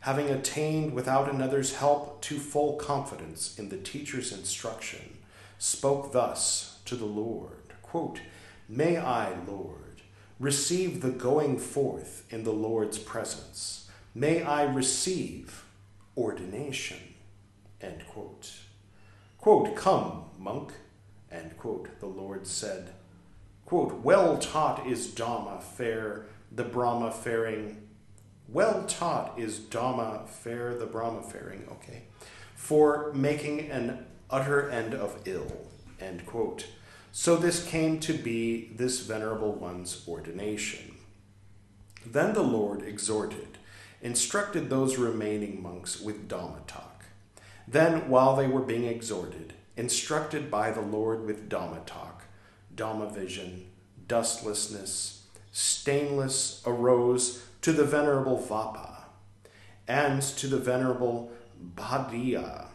having 0.00 0.28
attained 0.28 0.92
without 0.92 1.32
another's 1.32 1.76
help 1.76 2.20
to 2.22 2.38
full 2.38 2.76
confidence 2.76 3.58
in 3.58 3.70
the 3.70 3.76
teacher's 3.76 4.32
instruction, 4.32 5.18
spoke 5.58 6.12
thus 6.12 6.80
to 6.84 6.96
the 6.96 7.06
Lord 7.06 7.60
Quote, 7.90 8.20
May 8.68 8.98
I, 8.98 9.34
Lord, 9.48 10.02
receive 10.38 11.00
the 11.00 11.10
going 11.10 11.58
forth 11.58 12.24
in 12.30 12.44
the 12.44 12.52
Lord's 12.52 13.00
presence. 13.00 13.90
May 14.14 14.44
I 14.44 14.62
receive 14.62 15.64
ordination. 16.16 16.98
End 17.80 18.04
quote. 18.08 18.52
Quote, 19.38 19.74
Come, 19.74 20.26
monk. 20.38 20.72
End 21.32 21.58
quote. 21.58 21.98
The 21.98 22.06
Lord 22.06 22.46
said, 22.46 22.92
quote, 23.70 24.02
Well 24.02 24.36
taught 24.36 24.84
is 24.84 25.06
Dhamma 25.06 25.62
fair, 25.62 26.26
the 26.50 26.64
Brahma 26.64 27.12
faring. 27.12 27.86
Well 28.48 28.82
taught 28.88 29.38
is 29.38 29.60
Dhamma 29.60 30.28
fair, 30.28 30.74
the 30.74 30.86
Brahma 30.86 31.22
faring. 31.22 31.68
Okay. 31.70 32.02
For 32.56 33.12
making 33.14 33.70
an 33.70 34.06
utter 34.28 34.68
end 34.68 34.92
of 34.92 35.20
ill. 35.24 35.68
End 36.00 36.26
quote. 36.26 36.66
So 37.12 37.36
this 37.36 37.64
came 37.64 38.00
to 38.00 38.12
be 38.12 38.72
this 38.74 39.02
venerable 39.02 39.52
one's 39.52 40.04
ordination. 40.08 40.96
Then 42.04 42.32
the 42.32 42.42
Lord 42.42 42.82
exhorted, 42.82 43.56
instructed 44.02 44.68
those 44.68 44.98
remaining 44.98 45.62
monks 45.62 46.00
with 46.00 46.28
Dhamma 46.28 46.66
talk. 46.66 47.04
Then, 47.68 48.08
while 48.08 48.34
they 48.34 48.48
were 48.48 48.62
being 48.62 48.86
exhorted, 48.86 49.52
instructed 49.76 50.50
by 50.50 50.72
the 50.72 50.80
Lord 50.80 51.24
with 51.24 51.48
Dhamma 51.48 51.86
talk, 51.86 52.09
Dhamma 52.74 53.12
vision, 53.12 53.66
dustlessness, 54.06 55.24
stainless 55.52 56.62
arose 56.66 57.44
to 57.62 57.72
the 57.72 57.84
venerable 57.84 58.38
Vappa 58.38 59.04
and 59.86 60.22
to 60.22 60.46
the 60.46 60.58
venerable 60.58 61.30
Bhaddiya 61.76 62.66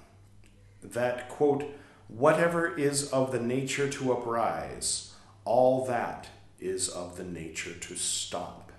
that, 0.83 1.29
quote, 1.29 1.63
Whatever 2.07 2.77
is 2.77 3.11
of 3.11 3.31
the 3.31 3.39
nature 3.39 3.89
to 3.89 4.13
uprise, 4.13 5.13
all 5.43 5.85
that 5.85 6.27
is 6.59 6.87
of 6.87 7.17
the 7.17 7.23
nature 7.23 7.73
to 7.73 7.95
stop. 7.95 8.71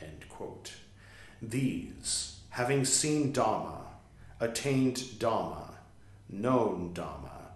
End 0.00 0.24
quote. 0.28 0.72
These, 1.40 2.40
having 2.50 2.84
seen 2.84 3.32
Dhamma, 3.32 3.82
attained 4.40 4.96
Dhamma, 4.96 5.74
known 6.28 6.92
Dhamma, 6.92 7.52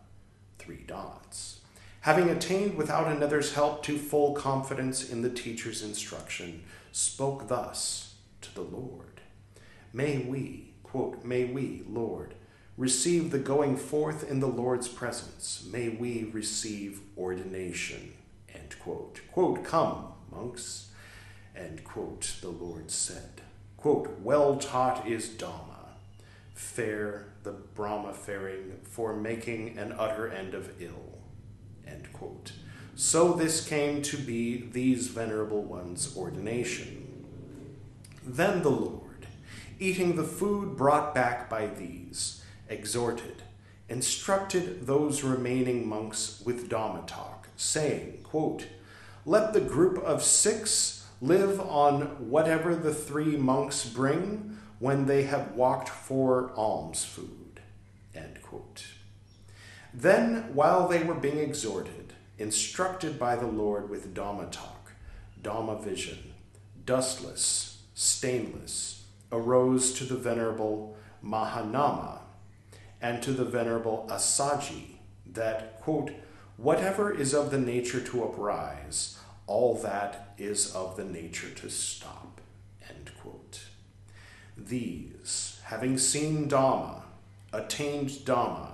three 0.58 0.84
dots. 0.86 1.53
Having 2.04 2.28
attained 2.28 2.76
without 2.76 3.10
another's 3.10 3.54
help 3.54 3.82
to 3.84 3.96
full 3.96 4.34
confidence 4.34 5.08
in 5.08 5.22
the 5.22 5.30
teacher's 5.30 5.82
instruction, 5.82 6.62
spoke 6.92 7.48
thus 7.48 8.16
to 8.42 8.54
the 8.54 8.60
Lord 8.60 9.22
May 9.90 10.18
we, 10.18 10.74
quote, 10.82 11.24
may 11.24 11.46
we, 11.46 11.82
Lord, 11.88 12.34
receive 12.76 13.30
the 13.30 13.38
going 13.38 13.78
forth 13.78 14.30
in 14.30 14.40
the 14.40 14.46
Lord's 14.46 14.86
presence. 14.86 15.66
May 15.72 15.88
we 15.88 16.24
receive 16.30 17.00
ordination. 17.16 18.12
End 18.52 18.76
quote. 18.80 19.22
Quote, 19.32 19.64
come, 19.64 20.08
monks. 20.30 20.90
End 21.56 21.84
quote, 21.84 22.34
the 22.42 22.50
Lord 22.50 22.90
said. 22.90 23.40
Quote, 23.78 24.20
well 24.20 24.58
taught 24.58 25.08
is 25.08 25.30
Dhamma. 25.30 25.94
Fair 26.52 27.28
the 27.44 27.52
Brahma 27.52 28.12
faring 28.12 28.80
for 28.82 29.16
making 29.16 29.78
an 29.78 29.94
utter 29.98 30.28
end 30.30 30.52
of 30.52 30.82
ill. 30.82 31.23
Quote. 32.14 32.53
So 32.96 33.33
this 33.33 33.66
came 33.66 34.03
to 34.03 34.16
be 34.16 34.68
these 34.72 35.09
venerable 35.09 35.62
ones' 35.62 36.16
ordination. 36.16 37.27
Then 38.24 38.62
the 38.62 38.70
Lord, 38.70 39.27
eating 39.79 40.16
the 40.16 40.24
food 40.24 40.77
brought 40.77 41.14
back 41.14 41.50
by 41.50 41.66
these, 41.66 42.42
exhorted, 42.68 43.42
instructed 43.88 44.87
those 44.87 45.22
remaining 45.22 45.87
monks 45.87 46.42
with 46.46 46.70
Dhamma 46.70 47.07
talk, 47.07 47.48
saying, 47.57 48.20
quote, 48.22 48.66
Let 49.27 49.53
the 49.53 49.61
group 49.61 49.98
of 49.98 50.22
six 50.22 51.07
live 51.20 51.61
on 51.61 52.31
whatever 52.31 52.74
the 52.74 52.94
three 52.94 53.37
monks 53.37 53.88
bring 53.88 54.59
when 54.79 55.07
they 55.07 55.24
have 55.24 55.53
walked 55.53 55.88
for 55.88 56.53
alms 56.57 57.05
food. 57.05 57.44
Then, 59.94 60.53
while 60.55 60.88
they 60.88 61.05
were 61.05 61.14
being 61.14 61.38
exhorted, 61.38 62.03
instructed 62.38 63.18
by 63.18 63.36
the 63.36 63.46
Lord 63.46 63.88
with 63.88 64.14
Dhamma 64.14 64.50
talk, 64.50 64.92
Dhamma 65.42 65.82
vision, 65.82 66.34
dustless, 66.84 67.82
stainless, 67.94 69.04
arose 69.30 69.92
to 69.94 70.04
the 70.04 70.16
venerable 70.16 70.96
Mahanama 71.24 72.18
and 73.00 73.22
to 73.22 73.32
the 73.32 73.44
Venerable 73.44 74.06
Assaji 74.10 74.96
that, 75.32 75.80
quote, 75.80 76.10
Whatever 76.56 77.12
is 77.12 77.34
of 77.34 77.50
the 77.50 77.58
nature 77.58 78.00
to 78.00 78.24
uprise, 78.24 79.18
all 79.46 79.74
that 79.78 80.34
is 80.38 80.74
of 80.74 80.96
the 80.96 81.04
nature 81.04 81.50
to 81.50 81.68
stop. 81.68 82.40
End 82.88 83.10
quote. 83.20 83.64
These, 84.56 85.60
having 85.64 85.98
seen 85.98 86.48
Dhamma, 86.48 87.02
attained 87.52 88.10
Dhamma, 88.10 88.68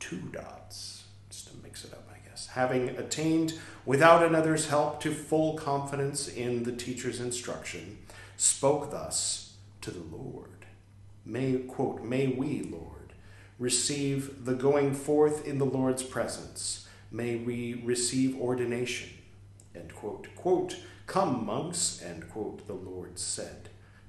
two 0.00 0.20
dots, 0.32 1.04
just 1.30 1.48
to 1.48 1.54
mix 1.62 1.84
it 1.84 1.92
up, 1.92 2.08
I 2.12 2.28
guess, 2.28 2.45
having 2.56 2.88
attained 2.88 3.54
without 3.84 4.24
another's 4.24 4.68
help 4.68 5.00
to 5.02 5.12
full 5.12 5.54
confidence 5.54 6.26
in 6.26 6.64
the 6.64 6.72
teacher's 6.72 7.20
instruction, 7.20 7.98
spoke 8.36 8.90
thus 8.90 9.52
to 9.82 9.90
the 9.90 10.16
Lord. 10.16 10.66
May, 11.24 11.58
quote, 11.58 12.02
may 12.02 12.28
we, 12.28 12.62
Lord, 12.62 13.12
receive 13.58 14.44
the 14.44 14.54
going 14.54 14.94
forth 14.94 15.46
in 15.46 15.58
the 15.58 15.66
Lord's 15.66 16.02
presence. 16.02 16.88
May 17.10 17.36
we 17.36 17.74
receive 17.84 18.40
ordination. 18.40 19.10
End 19.74 19.94
quote. 19.94 20.28
Quote, 20.34 20.76
come, 21.06 21.44
monks, 21.44 22.02
end 22.02 22.30
quote, 22.30 22.66
the 22.66 22.74
Lord 22.74 23.18
said. 23.18 23.68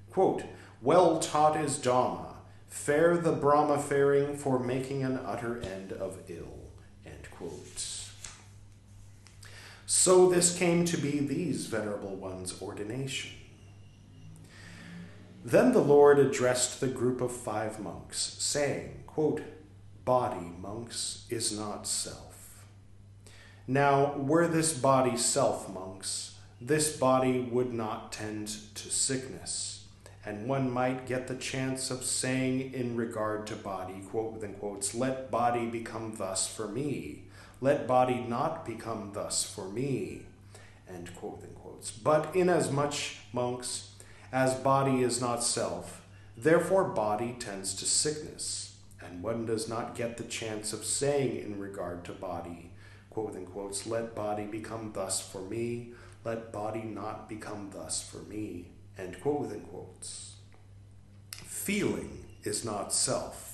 Quote, 0.10 0.44
well 0.82 1.20
taught 1.20 1.60
is 1.60 1.78
Dhamma, 1.78 2.34
fair 2.68 3.18
the 3.18 3.34
Brahma 3.34 3.78
faring 3.78 4.38
for 4.38 4.58
making 4.58 5.04
an 5.04 5.20
utter 5.26 5.60
end 5.60 5.92
of 5.92 6.18
ill. 6.28 6.60
End 7.06 7.28
quote. 7.32 7.87
So 9.90 10.30
this 10.30 10.58
came 10.58 10.84
to 10.84 10.98
be 10.98 11.20
these 11.20 11.68
venerable 11.68 12.18
ones' 12.18 12.62
ordination. 12.62 13.32
Then 15.46 15.72
the 15.72 15.80
Lord 15.80 16.20
addressed 16.20 16.82
the 16.82 16.90
group 16.90 17.22
of 17.22 17.32
five 17.32 17.80
monks, 17.80 18.36
saying, 18.38 19.06
quote, 19.08 19.42
Body, 20.04 20.52
monks, 20.60 21.26
is 21.30 21.58
not 21.58 21.88
self. 21.88 22.66
Now, 23.66 24.18
were 24.18 24.46
this 24.46 24.74
body 24.74 25.16
self, 25.16 25.74
monks, 25.74 26.36
this 26.60 26.98
body 26.98 27.40
would 27.50 27.74
not 27.74 28.12
tend 28.12 28.50
to 28.76 28.90
sickness, 28.90 29.86
and 30.26 30.50
one 30.50 30.70
might 30.70 31.08
get 31.08 31.30
the 31.30 31.36
chance 31.36 31.92
of 31.92 32.04
saying 32.04 32.74
in 32.74 32.98
regard 32.98 33.48
to 33.48 33.56
body, 33.56 34.02
quote 34.10 34.34
within 34.34 34.56
quotes, 34.56 34.94
let 34.94 35.32
body 35.32 35.66
become 35.66 36.14
thus 36.18 36.46
for 36.46 36.68
me, 36.68 37.27
let 37.60 37.88
body 37.88 38.20
not 38.28 38.66
become 38.66 39.12
thus 39.14 39.44
for 39.44 39.68
me, 39.68 40.24
end 40.88 41.16
quote 41.16 41.38
within 41.38 41.56
quotes. 41.56 41.92
But 41.92 42.36
inasmuch, 42.36 42.94
monks, 43.34 43.92
as 44.32 44.54
body 44.56 45.02
is 45.02 45.22
not 45.22 45.44
self, 45.44 46.06
therefore 46.36 46.84
body 46.84 47.36
tends 47.40 47.74
to 47.76 47.86
sickness, 47.86 48.76
and 49.02 49.24
one 49.24 49.46
does 49.46 49.68
not 49.68 49.96
get 49.96 50.18
the 50.18 50.24
chance 50.24 50.74
of 50.74 50.86
saying 50.86 51.38
in 51.38 51.60
regard 51.60 52.04
to 52.06 52.12
body, 52.12 52.72
quote 53.10 53.28
within 53.28 53.46
quotes, 53.46 53.88
let 53.88 54.14
body 54.14 54.46
become 54.46 54.92
thus 54.94 55.20
for 55.20 55.42
me, 55.42 55.94
let 56.24 56.52
body 56.52 56.84
not 56.84 57.30
become 57.30 57.70
thus 57.74 58.02
for 58.02 58.18
me, 58.18 58.68
end 58.98 59.20
quote 59.22 59.42
within 59.42 59.62
quotes. 59.62 60.36
Feeling 61.32 62.26
is 62.44 62.64
not 62.64 62.94
self, 62.94 63.47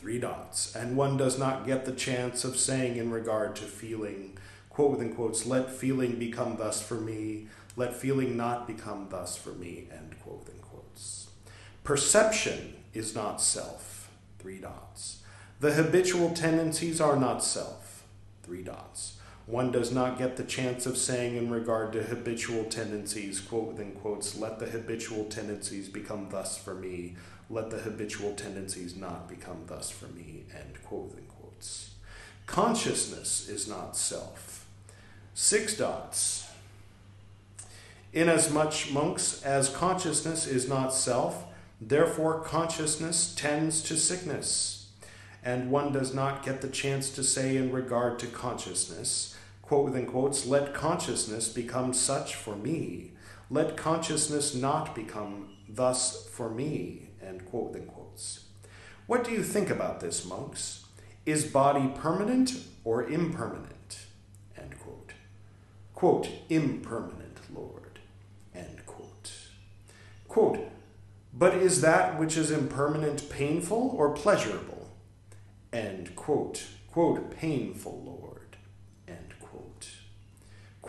three 0.00 0.18
dots, 0.18 0.74
and 0.74 0.96
one 0.96 1.18
does 1.18 1.38
not 1.38 1.66
get 1.66 1.84
the 1.84 1.92
chance 1.92 2.42
of 2.42 2.56
saying 2.56 2.96
in 2.96 3.10
regard 3.10 3.54
to 3.54 3.64
feeling, 3.64 4.38
quote 4.70 4.92
within 4.92 5.14
quotes, 5.14 5.44
let 5.44 5.70
feeling 5.70 6.18
become 6.18 6.56
thus 6.56 6.80
for 6.80 6.94
me, 6.94 7.48
let 7.76 7.94
feeling 7.94 8.34
not 8.34 8.66
become 8.66 9.08
thus 9.10 9.36
for 9.36 9.50
me, 9.50 9.88
end 9.92 10.16
quote 10.22 10.48
in 10.48 10.58
quotes. 10.62 11.28
Perception 11.84 12.76
is 12.94 13.14
not 13.14 13.42
self, 13.42 14.10
three 14.38 14.58
dots. 14.58 15.18
The 15.60 15.74
habitual 15.74 16.30
tendencies 16.30 16.98
are 16.98 17.16
not 17.16 17.44
self, 17.44 18.04
three 18.42 18.62
dots. 18.62 19.18
One 19.44 19.70
does 19.70 19.92
not 19.92 20.16
get 20.16 20.38
the 20.38 20.44
chance 20.44 20.86
of 20.86 20.96
saying 20.96 21.36
in 21.36 21.50
regard 21.50 21.92
to 21.92 22.04
habitual 22.04 22.64
tendencies, 22.64 23.38
quote 23.38 23.68
within 23.68 23.92
quotes, 23.92 24.38
let 24.38 24.60
the 24.60 24.66
habitual 24.66 25.24
tendencies 25.24 25.90
become 25.90 26.28
thus 26.30 26.56
for 26.56 26.74
me, 26.74 27.16
let 27.50 27.70
the 27.70 27.78
habitual 27.78 28.32
tendencies 28.34 28.96
not 28.96 29.28
become 29.28 29.64
thus 29.66 29.90
for 29.90 30.06
me, 30.06 30.44
end 30.56 30.78
quote 30.84 31.08
within 31.08 31.24
quotes. 31.24 31.90
Consciousness 32.46 33.48
is 33.48 33.68
not 33.68 33.96
self. 33.96 34.66
Six 35.34 35.76
dots. 35.76 36.48
Inasmuch, 38.12 38.92
monks, 38.92 39.42
as 39.42 39.68
consciousness 39.68 40.46
is 40.46 40.68
not 40.68 40.94
self, 40.94 41.44
therefore 41.80 42.40
consciousness 42.40 43.34
tends 43.34 43.82
to 43.82 43.96
sickness. 43.96 44.88
And 45.42 45.70
one 45.70 45.92
does 45.92 46.14
not 46.14 46.44
get 46.44 46.60
the 46.60 46.68
chance 46.68 47.10
to 47.10 47.24
say 47.24 47.56
in 47.56 47.72
regard 47.72 48.18
to 48.20 48.26
consciousness, 48.26 49.36
quote 49.62 49.86
within 49.86 50.06
quotes, 50.06 50.46
let 50.46 50.74
consciousness 50.74 51.48
become 51.48 51.94
such 51.94 52.34
for 52.34 52.54
me. 52.54 53.09
Let 53.52 53.76
consciousness 53.76 54.54
not 54.54 54.94
become 54.94 55.56
thus 55.68 56.28
for 56.28 56.48
me, 56.48 57.10
end 57.20 57.46
quote 57.46 57.72
within 57.72 57.88
quotes. 57.88 58.44
What 59.08 59.24
do 59.24 59.32
you 59.32 59.42
think 59.42 59.70
about 59.70 59.98
this, 59.98 60.24
monks? 60.24 60.84
Is 61.26 61.46
body 61.46 61.90
permanent 61.96 62.52
or 62.84 63.08
impermanent? 63.08 64.06
End 64.56 64.78
quote. 64.78 65.14
Quote, 65.94 66.28
impermanent, 66.48 67.38
Lord. 67.52 67.98
End 68.54 68.86
quote. 68.86 69.32
Quote, 70.28 70.70
but 71.34 71.54
is 71.54 71.80
that 71.80 72.18
which 72.20 72.36
is 72.36 72.52
impermanent 72.52 73.28
painful 73.30 73.94
or 73.96 74.10
pleasurable? 74.10 74.90
End 75.72 76.14
quote. 76.14 76.64
Quote, 76.92 77.32
painful, 77.36 78.02
Lord. 78.04 78.19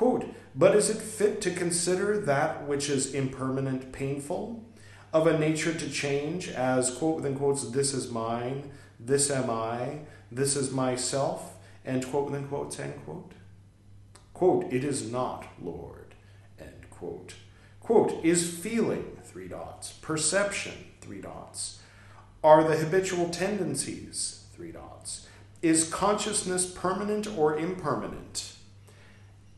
Quote. 0.01 0.25
But 0.55 0.75
is 0.75 0.89
it 0.89 0.97
fit 0.97 1.41
to 1.41 1.51
consider 1.51 2.17
that 2.21 2.67
which 2.67 2.89
is 2.89 3.13
impermanent 3.13 3.91
painful? 3.91 4.65
Of 5.13 5.27
a 5.27 5.37
nature 5.37 5.75
to 5.75 5.91
change, 5.91 6.49
as, 6.49 6.89
quote 6.89 7.17
within 7.17 7.37
quotes, 7.37 7.69
this 7.69 7.93
is 7.93 8.09
mine, 8.09 8.71
this 8.99 9.29
am 9.29 9.51
I, 9.51 9.99
this 10.31 10.55
is 10.55 10.71
myself, 10.71 11.53
end 11.85 12.07
quote 12.09 12.31
within 12.31 12.47
quotes, 12.47 12.79
end 12.79 12.95
quote. 13.05 13.33
Quote, 14.33 14.73
it 14.73 14.83
is 14.83 15.11
not, 15.11 15.45
Lord, 15.61 16.15
end 16.59 16.89
quote. 16.89 17.35
Quote, 17.79 18.25
is 18.25 18.57
feeling, 18.57 19.19
three 19.23 19.47
dots, 19.47 19.91
perception, 19.91 20.73
three 21.01 21.21
dots, 21.21 21.79
are 22.43 22.63
the 22.63 22.77
habitual 22.77 23.29
tendencies, 23.29 24.45
three 24.51 24.71
dots, 24.71 25.27
is 25.61 25.87
consciousness 25.87 26.65
permanent 26.65 27.27
or 27.37 27.55
impermanent? 27.55 28.50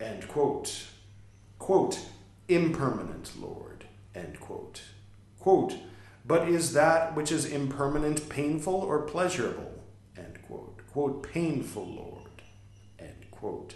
End 0.03 0.27
quote. 0.27 0.87
Quote, 1.59 1.99
impermanent, 2.49 3.31
Lord, 3.39 3.85
end 4.13 4.37
quote. 4.39 4.81
Quote, 5.39 5.75
but 6.25 6.49
is 6.49 6.73
that 6.73 7.15
which 7.15 7.31
is 7.31 7.45
impermanent 7.45 8.27
painful 8.27 8.75
or 8.75 9.03
pleasurable? 9.03 9.81
End 10.17 10.39
quote. 10.45 10.81
Quote, 10.91 11.23
painful, 11.23 11.87
Lord, 11.87 12.41
end 12.99 13.31
quote. 13.31 13.75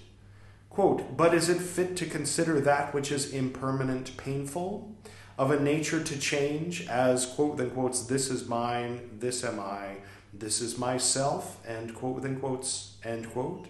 Quote, 0.70 1.16
but 1.16 1.34
is 1.34 1.48
it 1.48 1.62
fit 1.62 1.96
to 1.98 2.06
consider 2.06 2.60
that 2.60 2.94
which 2.94 3.10
is 3.10 3.34
impermanent 3.34 4.18
painful, 4.18 4.94
of 5.38 5.50
a 5.50 5.60
nature 5.60 6.04
to 6.04 6.20
change, 6.20 6.88
as, 6.88 7.26
quote 7.26 7.58
then 7.58 7.70
quotes, 7.70 8.02
this 8.02 8.30
is 8.30 8.50
mine, 8.50 9.18
this 9.20 9.46
am 9.46 9.60
I, 9.62 9.98
this 10.34 10.60
is 10.60 10.78
myself, 10.78 11.66
and 11.66 11.96
quote 11.96 12.16
within 12.16 12.40
quotes, 12.40 12.98
end 13.04 13.32
quote? 13.32 13.68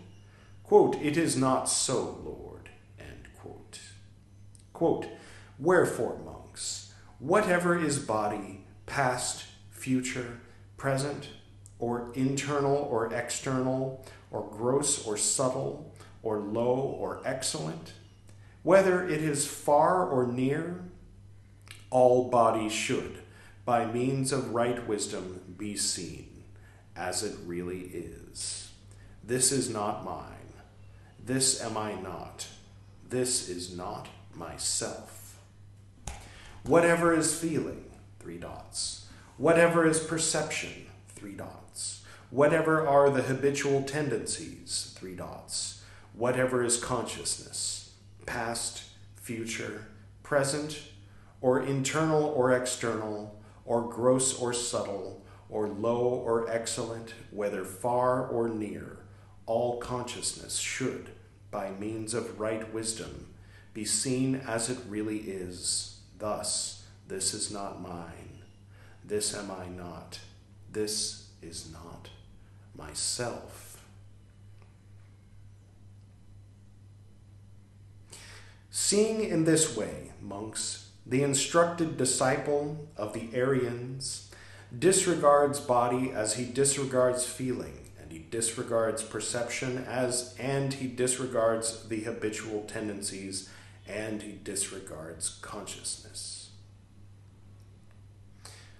Quote, 0.63 0.95
it 0.97 1.15
is 1.15 1.37
not 1.37 1.69
so, 1.69 2.19
Lord, 2.25 2.47
end. 2.47 2.56
Quote, 4.77 5.07
wherefore, 5.57 6.19
monks, 6.23 6.93
whatever 7.17 7.75
is 7.75 7.97
body, 7.97 8.63
past, 8.85 9.45
future, 9.71 10.39
present, 10.77 11.29
or 11.79 12.11
internal 12.13 12.75
or 12.75 13.11
external, 13.11 14.05
or 14.29 14.47
gross 14.51 15.03
or 15.07 15.17
subtle, 15.17 15.95
or 16.21 16.37
low 16.37 16.75
or 16.77 17.23
excellent, 17.25 17.93
whether 18.61 19.03
it 19.03 19.19
is 19.19 19.47
far 19.47 20.05
or 20.05 20.27
near, 20.27 20.83
all 21.89 22.29
bodies 22.29 22.71
should, 22.71 23.17
by 23.65 23.83
means 23.83 24.31
of 24.31 24.53
right 24.53 24.87
wisdom, 24.87 25.55
be 25.57 25.75
seen 25.75 26.43
as 26.95 27.23
it 27.23 27.35
really 27.47 27.81
is. 27.81 28.69
This 29.23 29.51
is 29.51 29.71
not 29.71 30.05
mine. 30.05 30.53
This 31.25 31.63
am 31.63 31.77
I 31.77 31.95
not. 31.95 32.45
This 33.09 33.49
is 33.49 33.75
not 33.75 34.07
myself. 34.37 35.39
Whatever 36.63 37.13
is 37.13 37.37
feeling, 37.37 37.85
three 38.19 38.37
dots. 38.37 39.07
Whatever 39.37 39.87
is 39.87 39.99
perception, 39.99 40.87
three 41.09 41.33
dots. 41.33 42.03
Whatever 42.29 42.85
are 42.85 43.09
the 43.09 43.21
habitual 43.21 43.83
tendencies, 43.83 44.93
three 44.97 45.15
dots 45.15 45.77
whatever 46.17 46.63
is 46.63 46.77
consciousness, 46.77 47.91
past, 48.25 48.83
future, 49.15 49.85
present, 50.23 50.81
or 51.41 51.61
internal 51.61 52.25
or 52.25 52.51
external, 52.51 53.39
or 53.65 53.87
gross 53.87 54.39
or 54.39 54.51
subtle, 54.51 55.23
or 55.49 55.67
low 55.67 55.99
or 55.99 56.49
excellent, 56.49 57.13
whether 57.29 57.63
far 57.63 58.25
or 58.25 58.49
near, 58.49 58.97
all 59.45 59.77
consciousness 59.77 60.57
should, 60.57 61.09
by 61.51 61.69
means 61.71 62.13
of 62.15 62.39
right 62.39 62.73
wisdom, 62.73 63.26
be 63.77 63.85
seen 63.85 64.33
as 64.47 64.71
it 64.71 64.77
really 64.89 65.19
is. 65.19 65.99
Thus, 66.17 66.83
this 67.07 67.35
is 67.35 67.51
not 67.51 67.79
mine. 67.79 68.41
This 69.05 69.37
am 69.37 69.51
I 69.51 69.67
not. 69.67 70.17
This 70.73 71.27
is 71.43 71.71
not 71.71 72.09
myself. 72.75 73.85
Seeing 78.71 79.23
in 79.23 79.43
this 79.43 79.77
way, 79.77 80.09
monks, 80.23 80.89
the 81.05 81.21
instructed 81.21 81.97
disciple 81.97 82.87
of 82.97 83.13
the 83.13 83.27
Ariyans 83.27 84.29
disregards 84.77 85.59
body 85.59 86.09
as 86.09 86.33
he 86.33 86.45
disregards 86.45 87.27
feeling, 87.27 87.91
and 88.01 88.11
he 88.11 88.25
disregards 88.31 89.03
perception 89.03 89.85
as 89.87 90.33
and 90.39 90.73
he 90.73 90.87
disregards 90.87 91.87
the 91.89 91.99
habitual 91.99 92.63
tendencies 92.63 93.49
and 93.87 94.21
he 94.21 94.33
disregards 94.33 95.39
consciousness. 95.41 96.49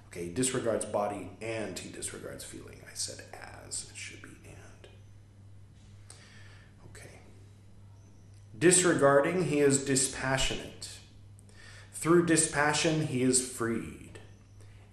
Okay, 0.08 0.26
he 0.26 0.30
disregards 0.32 0.86
body 0.86 1.32
and 1.42 1.78
he 1.78 1.90
disregards 1.90 2.44
feeling. 2.44 2.82
I 2.90 2.94
said 2.94 3.24
as, 3.34 3.88
it 3.90 3.98
should 3.98 4.22
be 4.22 4.30
and. 4.46 4.88
Okay. 6.90 7.20
Disregarding, 8.58 9.46
he 9.46 9.60
is 9.60 9.86
dispassionate. 9.86 10.90
Through 11.94 12.26
dispassion, 12.26 13.08
he 13.08 13.22
is 13.22 13.48
freed. 13.48 14.20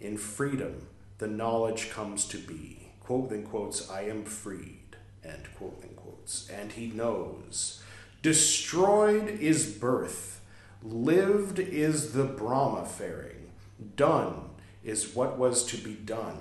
In 0.01 0.17
freedom, 0.17 0.87
the 1.19 1.27
knowledge 1.29 1.91
comes 1.91 2.27
to 2.29 2.39
be. 2.39 2.89
Quote 3.01 3.31
then 3.31 3.45
quotes, 3.45 3.91
I 3.91 4.03
am 4.03 4.25
freed. 4.25 4.97
End 5.25 5.49
quote 5.57 5.81
then 5.81 5.95
quotes. 5.95 6.49
And 6.51 6.73
he 6.73 6.89
knows. 6.89 7.84
Destroyed 8.25 9.29
is 9.39 9.70
birth. 9.70 10.41
Lived 10.83 11.59
is 11.59 12.14
the 12.14 12.25
Brahma 12.25 12.87
faring. 12.87 13.51
Done 13.97 14.49
is 14.83 15.14
what 15.14 15.37
was 15.37 15.62
to 15.66 15.77
be 15.77 15.93
done. 15.93 16.39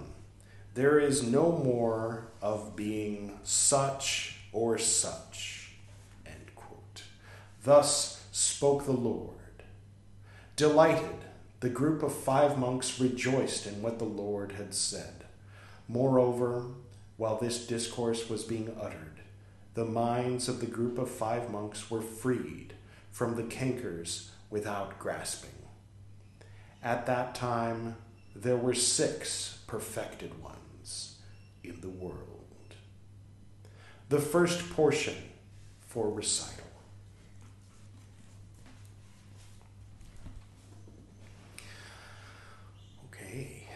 There 0.75 0.97
is 0.97 1.23
no 1.23 1.51
more 1.51 2.27
of 2.41 2.77
being 2.77 3.37
such 3.43 4.37
or 4.53 4.77
such. 4.77 5.73
End 6.25 6.55
quote. 6.55 7.03
Thus 7.65 8.23
spoke 8.31 8.85
the 8.85 8.93
Lord. 8.93 9.35
Delighted, 10.55 11.17
the 11.59 11.67
group 11.67 12.01
of 12.01 12.15
five 12.15 12.57
monks 12.57 12.97
rejoiced 12.97 13.67
in 13.67 13.81
what 13.81 13.99
the 13.99 14.05
Lord 14.05 14.53
had 14.53 14.73
said. 14.73 15.25
Moreover, 15.89 16.63
while 17.17 17.35
this 17.35 17.67
discourse 17.67 18.29
was 18.29 18.45
being 18.45 18.73
uttered, 18.81 19.19
the 19.73 19.85
minds 19.85 20.47
of 20.47 20.59
the 20.59 20.65
group 20.65 20.97
of 20.97 21.09
five 21.09 21.49
monks 21.49 21.89
were 21.89 22.01
freed 22.01 22.73
from 23.11 23.35
the 23.35 23.43
cankers 23.43 24.29
without 24.49 24.99
grasping. 24.99 25.49
At 26.83 27.05
that 27.05 27.33
time, 27.33 27.95
there 28.35 28.57
were 28.57 28.73
six 28.73 29.59
perfected 29.67 30.41
ones 30.41 31.15
in 31.63 31.79
the 31.81 31.89
world. 31.89 32.43
The 34.09 34.19
first 34.19 34.69
portion 34.71 35.15
for 35.81 36.11
recital. 36.11 36.65
Okay. 43.05 43.67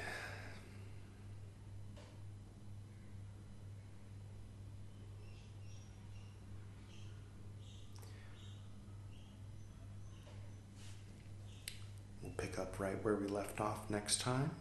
We'll 12.22 12.32
pick 12.38 12.60
right 12.80 13.04
where 13.04 13.16
we 13.16 13.28
left 13.28 13.60
off 13.60 13.90
next 13.90 14.22
time. 14.22 14.52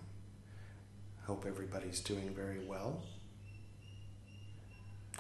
Hope 1.24 1.44
everybody's 1.46 2.00
doing 2.00 2.30
very 2.34 2.60
well. 2.64 3.02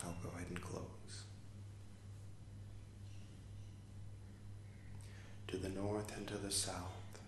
I'll 0.04 0.16
go 0.22 0.30
ahead 0.36 0.48
and 0.48 0.60
close. 0.60 0.82
To 5.48 5.56
the 5.56 5.68
north 5.68 6.16
and 6.16 6.26
to 6.28 6.36
the 6.36 6.50
south, 6.50 7.20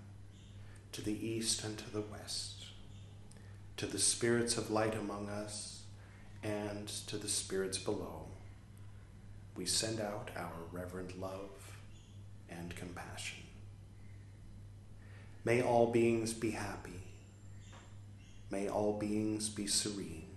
to 0.93 1.03
the 1.03 1.27
east 1.27 1.65
and 1.65 1.79
to 1.79 1.91
the 1.91 2.03
west, 2.03 2.67
to 3.77 3.87
the 3.87 3.99
spirits 3.99 4.57
of 4.59 4.71
light 4.71 4.95
among 4.95 5.29
us, 5.29 5.83
and 6.43 6.89
to 7.07 7.17
the 7.17 7.29
spirits 7.29 7.79
below, 7.79 8.27
we 9.57 9.67
send 9.67 10.01
out 10.01 10.31
our 10.37 10.53
reverent 10.71 11.21
love 11.21 11.51
and 12.49 12.75
compassion. 12.77 13.39
May 15.49 15.63
all 15.63 15.87
beings 15.87 16.35
be 16.35 16.51
happy. 16.51 17.01
May 18.51 18.69
all 18.69 18.99
beings 18.99 19.49
be 19.49 19.67
serene. 19.67 20.29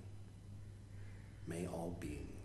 May 1.46 1.68
all 1.68 1.98
beings 2.00 2.41